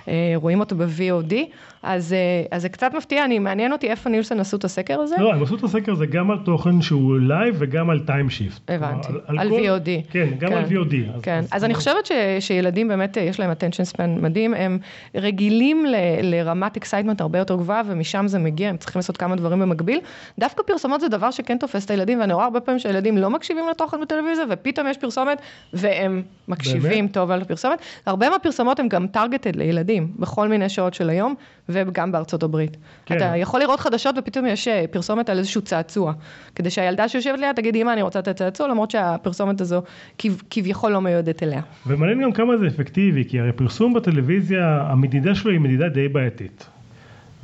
אה, 0.09 0.33
רואים 0.37 0.61
אותו 0.61 0.77
ב-VOD. 0.77 1.35
אז, 1.83 2.13
אה, 2.13 2.19
אז 2.51 2.63
זה 2.63 2.69
קצת 2.69 2.91
מפתיע, 2.97 3.25
אני, 3.25 3.39
מעניין 3.39 3.73
אותי 3.73 3.91
איפה 3.91 4.11
נילסון 4.11 4.41
עשו 4.41 4.57
את 4.57 4.65
הסקר 4.65 5.01
הזה. 5.01 5.17
לא, 5.19 5.35
הם 5.35 5.43
עשו 5.43 5.55
את 5.57 5.63
הסקר 5.63 5.93
הזה 5.93 6.07
גם 6.07 6.31
על 6.31 6.39
תוכן 6.45 6.83
שהוא 6.83 7.19
live 7.19 7.55
וגם 7.59 7.91
על 7.91 8.01
time 8.01 8.31
shift. 8.31 8.71
הבנתי, 8.71 9.09
על 9.27 9.49
כל- 9.51 9.57
VOD. 9.61 10.11
כן, 10.11 10.29
גם 10.39 10.53
על 10.53 10.65
VOD. 10.65 10.95
אז- 11.15 11.23
כן, 11.23 11.39
אז- 11.39 11.49
אז 11.53 11.65
אני 11.65 11.75
חושבת 11.75 12.07
ש, 12.07 12.13
שילדים 12.41 12.89
באמת 12.89 13.19
אה, 13.19 13.23
יש 13.23 13.41
להם 13.41 13.51
attention 13.51 13.95
span 13.97 14.03
מדהים, 14.23 14.55
הם 14.55 14.79
רגילים 15.15 15.87
ל, 15.87 15.95
לרמת 16.23 16.77
excitement 16.77 17.17
הרבה 17.21 17.39
יותר 17.39 17.57
גבוהה 17.57 17.83
ומשם 17.87 18.25
זה 18.29 18.39
מגיע, 18.39 18.69
הם 18.69 18.77
צריכים 18.77 18.99
לעשות 18.99 19.17
כמה 19.17 19.37
דברים 19.37 19.59
במקביל. 19.61 19.99
דווקא 20.39 20.63
פרסומות 20.63 21.01
זה 21.01 21.09
דבר 21.09 21.31
שכן 21.31 21.59
תופס 21.59 21.85
את 21.85 21.91
הילדים, 21.91 22.21
ואני 22.21 22.33
רואה 22.33 22.45
הרבה 22.45 22.61
פעמים 22.61 22.79
שהילדים 22.79 23.19
לא 23.19 23.31
מקשיבים 23.31 23.65
לתוכן 23.71 24.01
בטלוויזיה, 24.01 24.45
ופתאום 24.51 24.87
יש 24.87 24.97
פרסומת 24.99 25.39
והם 25.73 26.23
מקשיבים 26.49 26.83
באמת? 26.83 27.13
טוב 27.13 27.31
על 27.31 27.43
הפרסומת. 27.43 27.79
הרבה 28.07 28.31
מהפרסומות 28.31 28.81
הם 28.81 28.89
גם 28.89 29.07
targeted 29.17 29.57
לילדים, 29.57 30.13
בכל 30.19 30.49
מיני 30.49 30.69
שעות 30.69 30.95
של 30.95 31.11
היום, 31.11 31.35
וגם 31.69 32.13
בארצות 32.13 32.43
הברית. 32.43 32.77
כן. 33.07 33.17
אתה 33.17 33.37
יכול 33.37 33.61
לראות 33.61 33.81
חדשות 33.81 34.15
ופתאום 34.19 34.47
יש 34.47 34.69
אה, 34.69 34.85
פרסומת 34.91 35.31
על 35.31 35.39
איזשהו 35.39 35.63
צעצוע, 35.63 36.13
כדי 36.55 36.71
שהילדה 36.71 37.09
שיושבת 37.09 37.39
ליד 37.39 37.57
תגיד, 37.57 37.77
אמא, 37.77 37.93
אני 37.93 38.03
רוצה 38.03 38.19
את 38.19 38.29
הצעצוע, 38.29 38.69
למרות 38.69 38.91
שהפרסומת 38.91 39.61
הזו 39.61 39.83
כב- 40.19 40.43
כביכול 40.51 40.93
לא 40.93 41.01
מיועדת 41.01 41.43
אליה. 41.43 41.61
ומעניין 41.87 42.23
גם 42.23 42.33
כמה 42.33 42.57
זה 42.57 42.67
אפקטיבי, 42.67 43.25
כי 43.25 43.41
הרי 43.41 43.53
פרסום 43.53 43.95
בטלוויזיה, 43.95 44.87
המדידה 44.91 45.35
שלו 45.35 45.51
היא 45.51 45.61
מדידה 45.61 45.89
די 45.89 46.09
בעייתית. 46.09 46.67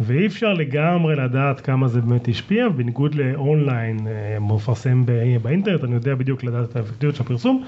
ואי 0.01 0.27
אפשר 0.27 0.53
לגמרי 0.53 1.17
לדעת 1.17 1.61
כמה 1.61 1.89
זה 1.89 2.01
באמת 2.01 2.29
השפיע, 2.29 2.69
בניגוד 2.69 3.15
לאונליין 3.15 3.99
אה, 4.07 4.41
מפרסם 4.41 5.05
באינטרנט, 5.43 5.85
אני 5.85 5.95
יודע 5.95 6.15
בדיוק 6.15 6.45
לדעת 6.45 6.71
את 6.71 6.77
האפקטיביות 6.77 7.17
של 7.17 7.23
הפרסום. 7.23 7.65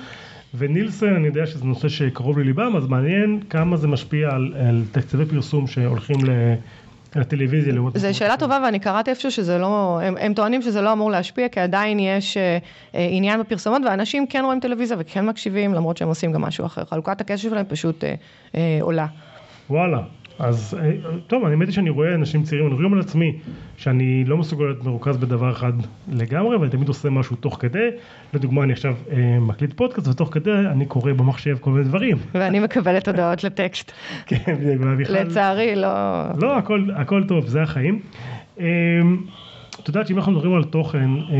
ונילסון, 0.58 1.14
אני 1.14 1.26
יודע 1.26 1.46
שזה 1.46 1.64
נושא 1.64 1.88
שקרוב 1.88 2.38
לליבם, 2.38 2.76
אז 2.76 2.86
מעניין 2.86 3.40
כמה 3.50 3.76
זה 3.76 3.88
משפיע 3.88 4.28
על, 4.28 4.54
על 4.68 4.82
תקציבי 4.92 5.24
פרסום 5.26 5.66
שהולכים 5.66 6.16
ל- 6.24 6.54
לטלוויזיה. 7.16 7.74
לעומת 7.74 7.96
זו 7.98 8.14
שאלה 8.14 8.34
אחרים. 8.34 8.40
טובה 8.40 8.60
ואני 8.64 8.78
קראתי 8.78 9.10
איפשהו 9.10 9.30
שזה 9.30 9.58
לא, 9.58 10.00
הם, 10.02 10.14
הם 10.20 10.34
טוענים 10.34 10.62
שזה 10.62 10.80
לא 10.80 10.92
אמור 10.92 11.10
להשפיע 11.10 11.48
כי 11.48 11.60
עדיין 11.60 11.98
יש 11.98 12.36
אה, 12.36 12.58
אה, 12.94 13.08
עניין 13.10 13.40
בפרסומות 13.40 13.82
ואנשים 13.86 14.26
כן 14.26 14.42
רואים 14.44 14.60
טלוויזיה 14.60 14.96
וכן 15.00 15.26
מקשיבים 15.26 15.74
למרות 15.74 15.96
שהם 15.96 16.08
עושים 16.08 16.32
גם 16.32 16.42
משהו 16.42 16.66
אחר. 16.66 16.84
חלוקת 16.84 17.20
הקשב 17.20 17.50
שלהם 17.50 17.64
פשוט 17.68 18.04
אה, 18.04 18.14
אה, 18.54 18.78
עולה. 18.80 19.06
וואלה. 19.70 20.02
אז 20.38 20.76
אה, 20.82 20.92
טוב, 21.26 21.44
אני 21.44 21.52
האמת 21.52 21.68
היא 21.68 21.74
שאני 21.74 21.90
רואה 21.90 22.14
אנשים 22.14 22.42
צעירים, 22.42 22.66
אני 22.66 22.74
רואה 22.74 22.92
על 22.92 23.00
עצמי 23.00 23.32
שאני 23.76 24.24
לא 24.24 24.36
מסוגל 24.36 24.64
להיות 24.64 24.84
מרוכז 24.84 25.16
בדבר 25.16 25.52
אחד 25.52 25.72
לגמרי, 26.12 26.56
ואני 26.56 26.70
תמיד 26.70 26.88
עושה 26.88 27.10
משהו 27.10 27.36
תוך 27.36 27.56
כדי. 27.60 27.88
לדוגמה, 28.34 28.62
אני 28.62 28.72
עכשיו 28.72 28.94
אה, 29.12 29.38
מקליט 29.40 29.72
פודקאסט, 29.72 30.08
ותוך 30.08 30.28
כדי 30.32 30.50
אני 30.50 30.86
קורא 30.86 31.12
במחשב 31.12 31.56
כל 31.60 31.70
מיני 31.70 31.84
דברים. 31.84 32.16
ואני 32.34 32.60
מקבלת 32.60 33.08
הודעות 33.08 33.44
לטקסט. 33.44 33.92
כן, 34.26 34.56
ובכלל- 34.60 35.26
לצערי 35.26 35.76
לא... 35.76 35.88
לא, 36.38 36.56
הכל, 36.56 36.88
הכל 36.96 37.24
טוב, 37.28 37.46
זה 37.46 37.62
החיים. 37.62 38.00
אה, 38.60 38.64
את 39.82 39.88
יודעת 39.88 40.06
שאם 40.06 40.16
אנחנו 40.16 40.32
מדברים 40.32 40.54
על 40.54 40.64
תוכן, 40.64 41.10
אה, 41.16 41.36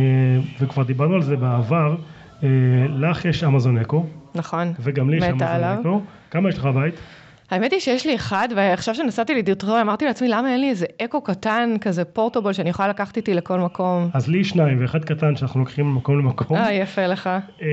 וכבר 0.61 0.83
דיברנו 0.83 1.15
על 1.15 1.23
זה 1.23 1.37
בעבר, 1.37 1.97
אה, 2.43 2.49
לך 2.89 3.25
יש 3.25 3.45
אמזון 3.45 3.79
אקו, 3.79 4.07
נכון. 4.35 4.73
וגם 4.81 5.11
לי 5.11 5.17
יש 5.17 5.23
אמזון 5.23 5.49
עליו. 5.49 5.77
אקו. 5.81 6.03
כמה 6.31 6.49
יש 6.49 6.59
לך 6.59 6.65
בבית? 6.65 6.95
האמת 7.51 7.73
היא 7.73 7.81
שיש 7.81 8.07
לי 8.07 8.15
אחד, 8.15 8.49
ועכשיו 8.57 8.95
שנסעתי 8.95 9.35
לדיוטרוי 9.35 9.81
אמרתי 9.81 10.05
לעצמי 10.05 10.29
למה 10.29 10.53
אין 10.53 10.61
לי 10.61 10.71
איזה 10.71 10.87
אקו 11.05 11.21
קטן 11.21 11.75
כזה 11.81 12.05
פורטובול 12.05 12.53
שאני 12.53 12.71
יכולה 12.71 12.89
לקחת 12.89 13.17
איתי 13.17 13.35
לכל 13.35 13.61
מקום. 13.61 14.09
אז 14.15 14.29
לי 14.29 14.45
שניים, 14.45 14.81
ואחד 14.81 15.05
קטן 15.05 15.37
שאנחנו 15.37 15.61
לוקחים 15.61 15.87
ממקום 15.87 16.19
למקום. 16.19 16.57
אה, 16.57 16.73
יפה 16.73 17.07
לך. 17.07 17.27
אה, 17.63 17.69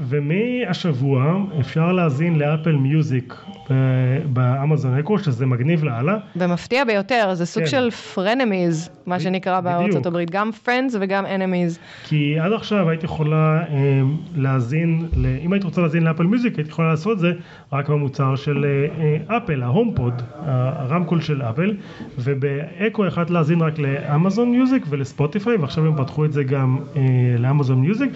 ומהשבוע 0.00 1.36
אפשר 1.60 1.92
להאזין 1.92 2.38
לאפל 2.38 2.72
מיוזיק 2.72 3.34
ב- 3.70 4.18
באמזון 4.26 4.98
אקו, 4.98 5.18
שזה 5.18 5.46
מגניב 5.46 5.84
לאללה. 5.84 6.16
ומפתיע 6.36 6.84
ביותר, 6.84 7.34
זה 7.34 7.46
סוג 7.46 7.62
כן. 7.62 7.70
של 7.70 7.90
frenemies, 7.90 8.90
מה 9.06 9.20
שנקרא. 9.20 9.60
בארצות 9.60 10.06
הברית, 10.06 10.30
גם 10.30 10.52
friends 10.52 10.96
וגם 11.00 11.26
enemies. 11.26 11.78
כי 12.04 12.38
עד 12.38 12.52
עכשיו 12.52 12.90
היית 12.90 13.04
יכולה 13.04 13.62
אה, 13.70 14.00
להאזין, 14.36 15.08
אם 15.44 15.52
היית 15.52 15.64
רוצה 15.64 15.80
להאזין 15.80 16.04
לאפל 16.04 16.22
מיוזיק, 16.22 16.56
היית 16.56 16.68
יכולה 16.68 16.88
לעשות 16.88 17.18
זה 17.18 17.32
רק 17.72 17.88
במוצר 17.88 18.36
של 18.36 18.64
אה, 18.64 18.93
אה, 18.93 18.93
אפל, 19.26 19.62
ההומפוד, 19.62 20.22
הרמקול 20.46 21.20
של 21.20 21.42
אפל, 21.42 21.76
ובאקו 22.18 23.06
יכולת 23.06 23.30
להאזין 23.30 23.60
רק 23.60 23.78
לאמזון 23.78 24.50
מיוזיק 24.50 24.86
ולספוטיפיי, 24.88 25.56
ועכשיו 25.56 25.86
הם 25.86 25.96
פתחו 25.96 26.24
את 26.24 26.32
זה 26.32 26.44
גם 26.44 26.78
אה, 26.96 27.02
לאמזון 27.38 27.80
מיוזיק, 27.80 28.10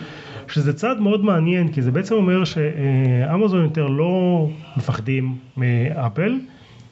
שזה 0.48 0.72
צעד 0.72 1.00
מאוד 1.00 1.24
מעניין, 1.24 1.72
כי 1.72 1.82
זה 1.82 1.90
בעצם 1.90 2.14
אומר 2.14 2.44
שאמזון 2.44 3.62
יותר 3.62 3.86
לא 3.86 4.48
מפחדים 4.76 5.34
מאפל, 5.56 6.38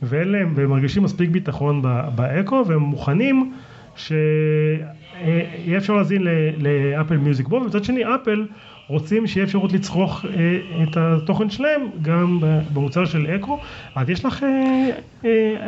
ואין 0.03 0.29
להם, 0.29 0.53
והם 0.57 0.71
מרגישים 0.71 1.03
מספיק 1.03 1.31
ביטחון 1.31 1.83
באקו, 2.15 2.65
והם 2.67 2.81
מוכנים 2.81 3.53
שיהיה 3.97 5.77
אפשר 5.77 5.95
להאזין 5.95 6.23
לאפל 6.59 7.17
מיוזיק 7.17 7.49
בו, 7.49 7.57
ומצד 7.57 7.85
שני 7.85 8.03
אפל 8.15 8.47
רוצים 8.89 9.27
שיהיה 9.27 9.45
אפשרות 9.45 9.73
לצרוך 9.73 10.25
אה, 10.25 10.83
את 10.83 10.97
התוכן 10.97 11.51
שלהם 11.51 11.81
גם 12.03 12.41
במוצר 12.73 13.05
של 13.05 13.27
אקו. 13.27 13.59
אז 13.95 14.11
יש 14.11 14.25
לך 14.25 14.43
אה, 14.43 14.91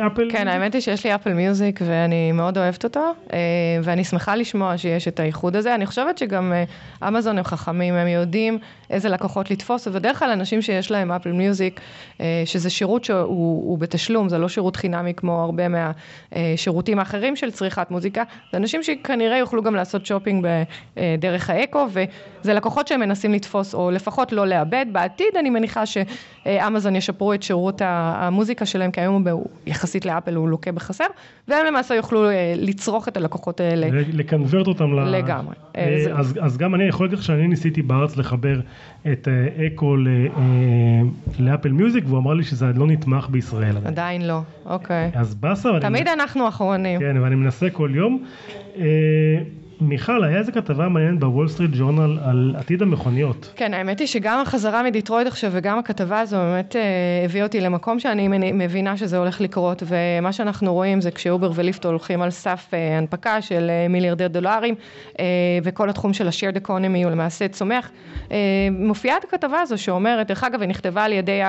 אפל? 0.07 0.31
כן, 0.31 0.47
האמת 0.47 0.73
היא 0.73 0.81
שיש 0.81 1.05
לי 1.05 1.15
אפל 1.15 1.33
מיוזיק 1.33 1.79
ואני 1.85 2.31
מאוד 2.31 2.57
אוהבת 2.57 2.83
אותו, 2.83 3.13
אה, 3.33 3.37
ואני 3.83 4.03
שמחה 4.03 4.35
לשמוע 4.35 4.77
שיש 4.77 5.07
את 5.07 5.19
האיחוד 5.19 5.55
הזה. 5.55 5.75
אני 5.75 5.85
חושבת 5.85 6.17
שגם 6.17 6.53
אה, 6.53 6.63
אמזון 7.07 7.37
הם 7.37 7.43
חכמים, 7.43 7.93
הם 7.93 8.07
יודעים 8.07 8.57
איזה 8.89 9.09
לקוחות 9.09 9.51
לתפוס, 9.51 9.87
ובדרך 9.87 10.19
כלל 10.19 10.31
אנשים 10.31 10.61
שיש 10.61 10.91
להם 10.91 11.11
אפל 11.11 11.31
מיוזיק, 11.31 11.81
אה, 12.21 12.43
שזה 12.45 12.69
שירות 12.69 13.03
שהוא 13.03 13.27
הוא 13.69 13.77
בתשלום, 13.77 14.29
זה 14.29 14.37
לא 14.37 14.49
שירות 14.49 14.75
חינמי 14.75 15.13
כמו 15.13 15.41
הרבה 15.41 15.63
מהשירותים 15.67 16.99
האחרים 16.99 17.35
של 17.35 17.51
צריכת 17.51 17.91
מוזיקה, 17.91 18.23
זה 18.51 18.57
אנשים 18.57 18.83
שכנראה 18.83 19.37
יוכלו 19.37 19.63
גם 19.63 19.75
לעשות 19.75 20.05
שופינג 20.05 20.47
דרך 21.19 21.49
האקו, 21.49 21.87
וזה 21.89 22.53
לקוחות 22.53 22.87
שהם 22.87 22.99
מנסים 22.99 23.33
לתפוס, 23.33 23.73
או 23.73 23.91
לפחות 23.91 24.31
לא 24.31 24.47
לאבד. 24.47 24.85
בעתיד 24.91 25.37
אני 25.39 25.49
מניחה 25.49 25.83
שאמזון 25.85 26.95
ישפרו 26.95 27.33
את 27.33 27.43
שירות 27.43 27.81
המוזיקה 27.85 28.65
שלהם, 28.65 28.91
כי 28.91 29.01
היום 29.01 29.23
הוא 29.49 29.71
יחסית 29.71 30.05
לאפל 30.05 30.35
הוא 30.35 30.49
לוקה 30.49 30.71
בחסר, 30.71 31.05
והם 31.47 31.65
למעשה 31.65 31.95
יוכלו 31.95 32.25
לצרוך 32.55 33.07
את 33.07 33.17
הלקוחות 33.17 33.59
האלה. 33.59 33.87
לקנברט 34.13 34.67
אותם 34.67 34.93
לגמרי. 34.93 35.55
אז, 36.13 36.39
אז 36.41 36.57
גם 36.57 36.75
אני 36.75 36.83
יכול 36.83 37.05
להגיד 37.05 37.19
לך 37.19 37.25
שאני 37.25 37.47
ניסיתי 37.47 37.81
בארץ 37.81 38.17
לחבר 38.17 38.59
את 39.11 39.27
אקו 39.67 39.95
לאפל 41.39 41.71
מיוזיק, 41.71 42.03
והוא 42.07 42.19
אמר 42.19 42.33
לי 42.33 42.43
שזה 42.43 42.65
לא 42.75 42.87
נתמך 42.87 43.29
בישראל. 43.29 43.77
עדיין 43.85 44.27
לא, 44.27 44.39
אוקיי. 44.65 45.11
אז 45.15 45.35
באסה. 45.35 45.69
תמיד 45.81 46.07
ואני... 46.07 46.21
אנחנו 46.21 46.47
אחרונים. 46.47 46.99
כן, 46.99 47.17
ואני 47.21 47.35
מנסה 47.35 47.69
כל 47.69 47.91
יום. 47.93 48.23
אה, 49.81 49.87
מיכל, 49.87 50.23
היה 50.23 50.37
איזה 50.37 50.51
כתבה 50.51 50.89
מעניינת 50.89 51.19
בוול 51.19 51.47
סטריט 51.47 51.71
ג'ורנל 51.73 52.19
על 52.23 52.55
עתיד 52.57 52.81
המכוניות. 52.81 53.53
כן, 53.55 53.73
האמת 53.73 53.99
היא 53.99 54.07
שגם 54.07 54.39
החזרה 54.41 54.83
מדטרויט 54.83 55.27
עכשיו 55.27 55.51
וגם 55.53 55.79
הכתבה 55.79 56.19
הזו 56.19 56.37
באמת 56.37 56.75
אה, 56.75 56.81
הביא 57.25 57.43
אותי 57.43 57.61
למקום 57.61 57.99
שאני 57.99 58.27
מבינה 58.53 58.97
שזה 58.97 59.17
הולך 59.17 59.41
לקרות, 59.41 59.83
ומה 59.85 60.31
שאנחנו 60.33 60.73
רואים 60.73 61.01
זה 61.01 61.11
כשאובר 61.11 61.51
וליפט 61.55 61.85
הולכים 61.85 62.21
על 62.21 62.29
סף 62.29 62.69
אה, 62.73 62.97
הנפקה 62.97 63.41
של 63.41 63.69
אה, 63.69 63.87
מיליארדי 63.87 64.27
דולרים, 64.27 64.75
אה, 65.19 65.25
וכל 65.63 65.89
התחום 65.89 66.13
של 66.13 66.27
ה-shared 66.27 66.67
הוא 66.67 67.11
למעשה 67.11 67.47
צומח. 67.47 67.91
אה, 68.31 68.37
מופיעה 68.71 69.17
את 69.17 69.23
הכתבה 69.23 69.61
הזו 69.61 69.77
שאומרת, 69.77 70.27
דרך 70.27 70.43
אגב, 70.43 70.61
היא 70.61 70.69
נכתבה 70.69 71.03
על 71.03 71.11
ידי 71.13 71.41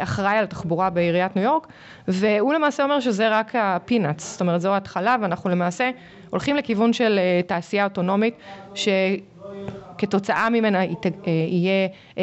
האחראי 0.00 0.36
על 0.36 0.44
התחבורה 0.44 0.90
בעיריית 0.90 1.36
ניו 1.36 1.44
יורק, 1.44 1.66
והוא 2.08 2.54
למעשה 2.54 2.82
אומר 2.82 3.00
שזה 3.00 3.28
רק 3.28 3.52
הפינאץ, 3.54 4.32
זאת 4.32 4.40
אומרת 4.40 4.60
זו 4.60 4.74
ההתחלה 4.74 5.16
ואנחנו 5.22 5.50
למעשה 5.50 5.90
הולכים 6.30 6.56
לכיוון 6.56 6.92
של 6.92 7.18
אה, 7.18 7.40
תעשייה 7.46 7.84
אוטונומית, 7.84 8.34
שכתוצאה 9.98 10.50
ממנה 10.50 10.80
אה, 10.80 10.86
יהיה 11.26 11.88
אה, 12.18 12.22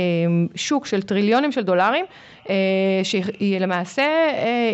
שוק 0.56 0.86
של 0.86 1.02
טריליונים 1.02 1.52
של 1.52 1.64
דולרים, 1.64 2.06
שלמעשה 3.04 4.04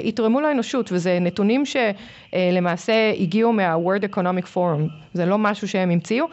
יתרמו 0.04 0.42
לאנושות, 0.42 0.92
וזה 0.92 1.18
נתונים 1.22 1.64
שלמעשה 1.66 2.94
הגיעו 3.20 3.54
מה-World 3.54 4.16
Economic 4.16 4.56
Forum, 4.56 4.90
זה 5.14 5.26
לא 5.26 5.38
משהו 5.38 5.68
שהם 5.68 5.92
המציאו, 5.92 6.26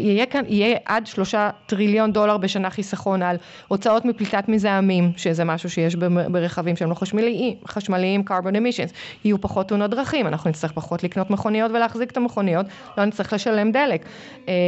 יהיה 0.00 0.26
כאן, 0.26 0.44
יהיה 0.48 0.78
עד 0.84 1.06
שלושה 1.06 1.50
טריליון 1.66 2.12
דולר 2.12 2.36
בשנה 2.36 2.70
חיסכון 2.70 3.22
על 3.22 3.36
הוצאות 3.68 4.04
מפליטת 4.04 4.48
מזהמים, 4.48 5.12
שזה 5.16 5.44
משהו 5.44 5.70
שיש 5.70 5.96
ברכבים 6.30 6.76
שהם 6.76 6.90
לא 6.90 6.94
חשמליים, 6.94 7.54
חשמליים 7.68 8.22
carbon 8.28 8.52
emissions, 8.52 8.92
יהיו 9.24 9.40
פחות 9.40 9.68
תאונות 9.68 9.90
דרכים, 9.90 10.26
אנחנו 10.26 10.50
נצטרך 10.50 10.72
פחות 10.72 11.02
לקנות 11.04 11.30
מכוניות 11.30 11.70
ולהחזיק 11.70 12.10
את 12.10 12.16
המכוניות, 12.16 12.66
לא 12.98 13.04
נצטרך 13.04 13.32
לשלם 13.32 13.72
דלק. 13.72 14.04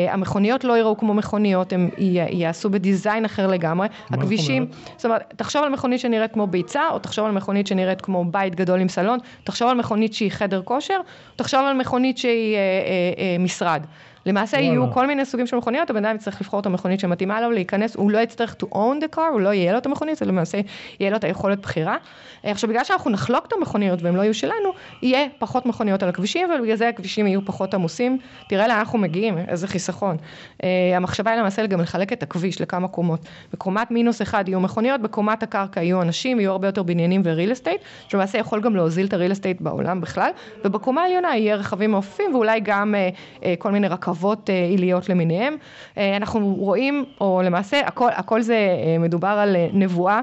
המכוניות 0.09 0.65
לא 0.65 0.79
יראו 0.79 0.94
כמו 0.99 1.15
מכוניות, 1.15 1.73
הם 1.73 1.91
יעשו 2.31 2.71
בדיזיין 2.71 3.25
אחר 3.25 3.47
לגמרי, 3.47 3.89
הכבישים, 4.11 4.67
זאת 4.97 5.05
אומרת, 5.05 5.35
תחשוב 5.37 5.63
על 5.63 5.69
מכונית 5.69 6.01
שנראית 6.01 6.33
כמו 6.33 6.47
ביצה, 6.47 6.83
או 6.91 6.99
תחשוב 6.99 7.25
על 7.27 7.33
מכונית 7.33 7.67
שנראית 7.67 8.01
כמו 8.01 8.25
בית 8.25 8.55
גדול 8.55 8.81
עם 8.81 8.89
סלון, 8.89 9.19
תחשוב 9.45 9.69
על 9.69 9.77
מכונית 9.77 10.15
שהיא 10.15 10.31
חדר 10.31 10.63
כושר, 10.63 11.01
תחשוב 11.37 11.61
על 11.61 11.77
מכונית 11.77 12.19
שהיא 12.19 12.55
אה, 12.55 12.59
אה, 12.59 13.25
אה, 13.25 13.37
משרד. 13.39 13.87
למעשה 14.27 14.57
וואלה. 14.57 14.69
יהיו 14.69 14.93
כל 14.93 15.07
מיני 15.07 15.25
סוגים 15.25 15.47
של 15.47 15.57
מכוניות, 15.57 15.91
הבן 15.91 16.05
אדם 16.05 16.17
יצטרך 16.17 16.41
לבחור 16.41 16.61
את 16.61 16.67
המכונית 16.67 17.01
שמתאימה 17.01 17.41
לו, 17.41 17.51
להיכנס, 17.51 17.97
הוא 17.97 18.11
לא 18.11 18.19
יצטרך 18.19 18.57
to 18.63 18.67
own 18.75 19.05
the 19.05 19.17
car, 19.17 19.31
הוא 19.33 19.41
לא 19.41 19.49
יהיה 19.49 19.73
לו 19.73 19.79
את 19.79 19.87
המכונית, 19.87 20.19
זה 20.19 20.25
למעשה 20.25 20.61
יהיה 21.01 21.11
לו 21.11 21.17
את 21.17 21.25
היכולת 21.25 21.61
בחירה. 21.61 21.97
עכשיו 22.43 22.71
בגלל 22.71 22.85
שאנחנו 22.85 23.11
נחלוק 23.11 23.47
את 23.47 23.53
המכוניות 23.53 24.03
והם 24.03 24.17
לא 24.17 24.23
יהיו 24.23 24.35
שלנו, 24.35 24.73
יהיה 25.03 25.27
פחות 25.39 25.67
מכוניות 25.67 26.03
על 26.03 26.09
הכבישים, 26.09 26.49
ובגלל 26.51 26.77
זה 26.77 26.89
הכבישים 26.89 27.27
יהיו 27.27 27.45
פחות 27.45 27.75
עמוסים. 27.75 28.19
תראה 28.49 28.69
לאן 28.69 28.79
אנחנו 28.79 28.99
מגיעים, 28.99 29.39
איזה 29.49 29.69
חיסכון. 29.69 30.17
Uh, 30.17 30.67
המחשבה 30.97 31.31
היא 31.31 31.41
למעשה 31.41 31.67
גם 31.67 31.81
לחלק 31.81 32.13
את 32.13 32.23
הכביש 32.23 32.61
לכמה 32.61 32.89
קומות. 32.89 33.21
בקומת 33.53 33.91
מינוס 33.91 34.23
אחד 34.23 34.49
יהיו 34.49 34.61
מכוניות, 34.61 35.01
בקומת 35.01 35.43
הקרקע 35.43 35.83
יהיו 35.83 36.03
אנשים, 36.03 36.41
יהיו 36.41 36.53
הרבה 36.53 36.69
יותר 36.69 36.83
בניינים 36.83 37.23
וריל 37.25 37.53
אסטייט, 37.53 37.81
שלמעשה 38.09 38.39
יכול 38.39 38.61
גם 38.61 38.77
להוזיל 38.77 39.07
את 39.07 39.13
הריל 39.13 39.33
אסטייט 39.33 39.61
בעולם 39.61 40.01
בכלל, 40.01 40.31
ובקומה 40.65 41.03
העליונה 41.03 41.37
יהיה 41.37 41.57
רכבים 41.57 41.91
מעופפים 41.91 42.35
ואולי 42.35 42.61
גם 42.61 42.95
uh, 42.95 43.41
uh, 43.41 43.45
כל 43.59 43.71
מיני 43.71 43.89
רכבות 43.89 44.14
עיליות 44.49 45.09
למיניהם. 45.09 45.57
אנחנו 45.97 46.55
רואים, 46.59 47.05
או 47.21 47.43
למעשה 47.45 47.81
הכל, 47.87 48.09
הכל 48.15 48.43
זה 48.43 48.59
מדובר 49.01 49.29
על 49.29 49.57
נבואה 49.73 50.15
אה, 50.17 50.21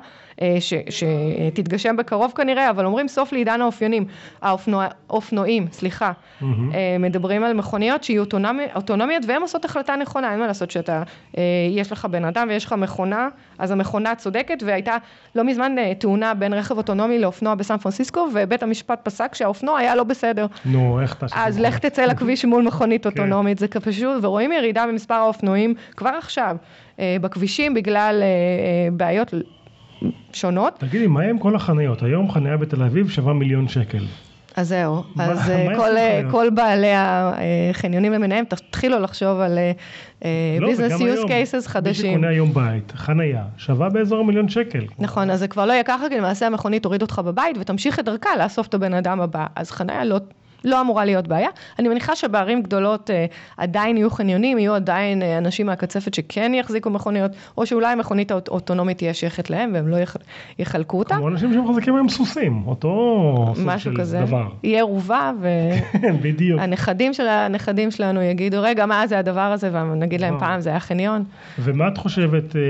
שתתגשם 0.89 1.97
בקרוב 1.97 2.34
כנראה, 2.36 2.69
אבל 2.69 2.86
אומרים 2.86 3.08
סוף 3.08 3.34
לעידן 3.34 3.62
האופיינים, 3.62 4.06
האופנועים, 4.41 5.67
סליחה, 5.71 6.12
mm-hmm. 6.12 6.45
מדברים 6.99 7.43
על 7.43 7.54
מכוניות 7.54 8.04
שיהיו 8.04 8.21
אוטונומי, 8.21 8.63
אוטונומיות 8.75 9.23
והן 9.27 9.41
עושות 9.41 9.65
החלטה 9.65 9.95
נכונה, 9.95 10.32
אין 10.32 10.39
מה 10.39 10.47
לעשות 10.47 10.71
שאתה, 10.71 11.04
אה, 11.38 11.43
יש 11.71 11.91
לך 11.91 12.06
בן 12.06 12.25
אדם 12.25 12.47
ויש 12.49 12.65
לך 12.65 12.73
מכונה, 12.73 13.27
אז 13.60 13.71
המכונה 13.71 14.15
צודקת, 14.15 14.63
והייתה 14.65 14.97
לא 15.36 15.43
מזמן 15.43 15.75
תאונה 15.99 16.34
בין 16.34 16.54
רכב 16.54 16.77
אוטונומי 16.77 17.19
לאופנוע 17.19 17.56
בסן 17.56 17.77
פרנסיסקו, 17.77 18.27
ובית 18.34 18.63
המשפט 18.63 18.99
פסק 19.04 19.36
שהאופנוע 19.36 19.80
היה 19.80 19.95
לא 19.95 20.04
בסדר. 20.04 20.45
נו, 20.65 21.01
איך 21.01 21.15
אתה... 21.15 21.25
אז 21.36 21.60
לך 21.60 21.77
תצא 21.77 22.06
לכביש 22.06 22.45
מול 22.45 22.63
מכונית 22.63 23.04
כן. 23.04 23.10
אוטונומית, 23.10 23.60
זה 23.60 23.67
פשוט, 23.67 24.17
ורואים 24.21 24.51
ירידה 24.51 24.86
במספר 24.88 25.13
האופנועים 25.13 25.73
כבר 25.97 26.10
עכשיו. 26.10 26.56
בכבישים 27.21 27.73
בגלל 27.73 28.23
בעיות 28.93 29.34
שונות. 30.33 30.73
תגידי, 30.79 31.07
מה 31.07 31.21
עם 31.21 31.39
כל 31.39 31.55
החניות? 31.55 32.03
היום 32.03 32.31
חניה 32.31 32.57
בתל 32.57 32.83
אביב 32.83 33.09
שווה 33.09 33.33
מיליון 33.33 33.67
שקל. 33.67 34.03
אז 34.55 34.67
זהו, 34.67 35.03
אז 35.19 35.49
אה, 35.49 35.67
כל, 35.75 35.97
אה, 35.97 36.21
כל 36.31 36.49
בעלי 36.49 36.91
החניונים 36.95 38.13
למיניהם, 38.13 38.45
תתחילו 38.45 38.99
לחשוב 38.99 39.39
על 39.39 39.59
ביזנס 40.59 41.01
יוז 41.01 41.25
קייסס 41.27 41.67
חדשים. 41.67 42.05
מי 42.05 42.11
שקונה 42.11 42.27
היום 42.27 42.53
בית, 42.53 42.91
חנייה, 42.95 43.43
שווה 43.57 43.89
באזור 43.89 44.19
המיליון 44.19 44.49
שקל. 44.49 44.85
נכון, 44.99 45.29
אז 45.29 45.39
זה 45.39 45.47
כבר 45.47 45.65
לא 45.65 45.73
יהיה 45.73 45.83
ככה, 45.83 46.09
כי 46.09 46.17
למעשה 46.17 46.47
המכונית 46.47 46.83
תוריד 46.83 47.01
אותך 47.01 47.21
בבית 47.25 47.57
ותמשיך 47.59 47.99
את 47.99 48.05
דרכה 48.05 48.29
לאסוף 48.39 48.67
את 48.67 48.73
הבן 48.73 48.93
אדם 48.93 49.21
הבא. 49.21 49.45
אז 49.55 49.71
חנייה 49.71 50.05
לא 50.05 50.19
לא 50.65 50.82
אמורה 50.82 51.06
להיות 51.06 51.28
בעיה. 51.28 51.50
אני 51.80 51.88
מניחה 51.88 52.15
שבערים 52.15 52.63
גדולות 52.63 53.10
אה, 53.10 53.26
עדיין 53.58 53.97
יהיו 53.97 54.10
חניונים, 54.10 54.58
יהיו 54.58 54.74
עדיין 54.74 55.21
אה, 55.21 55.38
אנשים 55.38 55.65
מהקצפת 55.65 56.13
שכן 56.13 56.54
יחזיקו 56.54 56.89
מכוניות, 56.89 57.32
או 57.58 57.65
שאולי 57.65 57.88
המכונית 57.88 58.32
האוטונומית 58.32 58.97
תהיה 58.97 59.13
שייכת 59.13 59.50
להם 59.50 59.71
והם 59.74 59.88
לא 59.88 59.95
יח, 59.95 60.17
יחלקו 60.60 61.00
אותה. 61.00 61.15
כמו 61.15 61.28
אנשים 61.28 61.54
שמחזיקים 61.54 61.95
היום 61.95 62.10
סוסים, 62.10 62.63
אותו 62.67 63.54
סוג 63.56 63.78
של 63.78 63.97
כזה. 63.97 64.21
דבר. 64.21 64.47
יהיה 64.63 64.80
ערובה, 64.80 65.32
והנכדים 66.58 67.13
של 67.13 67.28
הנכדים 67.28 67.91
שלנו 67.91 68.21
יגידו, 68.21 68.58
רגע, 68.62 68.86
מה 68.86 69.08
זה 69.08 69.19
הדבר 69.19 69.39
הזה, 69.39 69.69
ונגיד 69.74 70.21
להם 70.21 70.39
פעם 70.39 70.62
זה 70.62 70.69
היה 70.69 70.80
חניון. 70.80 71.24
ומה 71.60 71.88
את 71.88 71.97
חושבת 71.97 72.56
אה, 72.56 72.62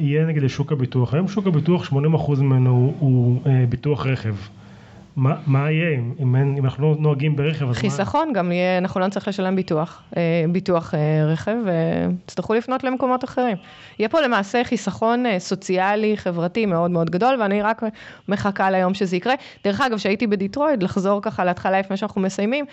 יהיה 0.00 0.26
נגד 0.26 0.42
לשוק 0.42 0.72
הביטוח? 0.72 1.14
היום 1.14 1.28
שוק 1.28 1.46
הביטוח 1.46 1.92
80% 1.92 1.94
ממנו 2.40 2.70
הוא, 2.70 2.94
הוא 2.98 3.40
אה, 3.46 3.64
ביטוח 3.68 4.06
רכב. 4.06 4.34
מה, 5.16 5.36
מה 5.46 5.70
יהיה 5.70 5.98
אם, 5.98 6.12
אם, 6.20 6.36
אם 6.36 6.64
אנחנו 6.64 6.90
לא 6.90 6.96
נוהגים 6.98 7.36
ברכב? 7.36 7.72
חיסכון, 7.72 8.28
מה... 8.28 8.34
גם 8.34 8.52
יהיה, 8.52 8.78
אנחנו 8.78 9.00
לא 9.00 9.06
נצטרך 9.06 9.28
לשלם 9.28 9.56
ביטוח, 9.56 10.02
אה, 10.16 10.44
ביטוח 10.48 10.94
אה, 10.94 11.24
רכב, 11.26 11.56
ותצטרכו 11.64 12.54
לפנות 12.54 12.84
למקומות 12.84 13.24
אחרים. 13.24 13.56
יהיה 13.98 14.08
פה 14.08 14.20
למעשה 14.20 14.64
חיסכון 14.64 15.26
אה, 15.26 15.38
סוציאלי, 15.38 16.16
חברתי 16.16 16.66
מאוד 16.66 16.90
מאוד 16.90 17.10
גדול, 17.10 17.36
ואני 17.40 17.62
רק 17.62 17.82
מחכה 18.28 18.70
ליום 18.70 18.94
שזה 18.94 19.16
יקרה. 19.16 19.34
דרך 19.64 19.80
אגב, 19.80 19.96
כשהייתי 19.96 20.26
בדטרויט, 20.26 20.82
לחזור 20.82 21.22
ככה 21.22 21.44
להתחלה 21.44 21.80
לפני 21.80 21.96
שאנחנו 21.96 22.20
מסיימים, 22.20 22.64